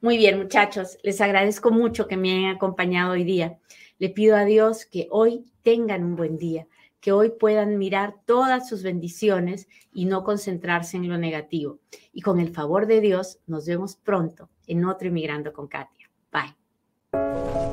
Muy 0.00 0.16
bien, 0.16 0.38
muchachos, 0.38 0.98
les 1.02 1.20
agradezco 1.20 1.70
mucho 1.70 2.06
que 2.06 2.16
me 2.16 2.32
hayan 2.32 2.56
acompañado 2.56 3.12
hoy 3.12 3.24
día. 3.24 3.58
Le 3.98 4.08
pido 4.08 4.36
a 4.36 4.44
Dios 4.44 4.86
que 4.86 5.08
hoy 5.10 5.44
tengan 5.62 6.04
un 6.04 6.16
buen 6.16 6.38
día, 6.38 6.66
que 7.00 7.12
hoy 7.12 7.30
puedan 7.38 7.78
mirar 7.78 8.14
todas 8.24 8.68
sus 8.68 8.82
bendiciones 8.82 9.68
y 9.92 10.06
no 10.06 10.24
concentrarse 10.24 10.96
en 10.96 11.08
lo 11.08 11.18
negativo. 11.18 11.80
Y 12.12 12.22
con 12.22 12.40
el 12.40 12.50
favor 12.50 12.86
de 12.86 13.00
Dios, 13.00 13.40
nos 13.46 13.66
vemos 13.66 13.96
pronto 13.96 14.48
en 14.66 14.84
otro 14.84 15.08
Inmigrando 15.08 15.52
con 15.52 15.68
Katia. 15.68 16.10
Bye. 16.32 17.69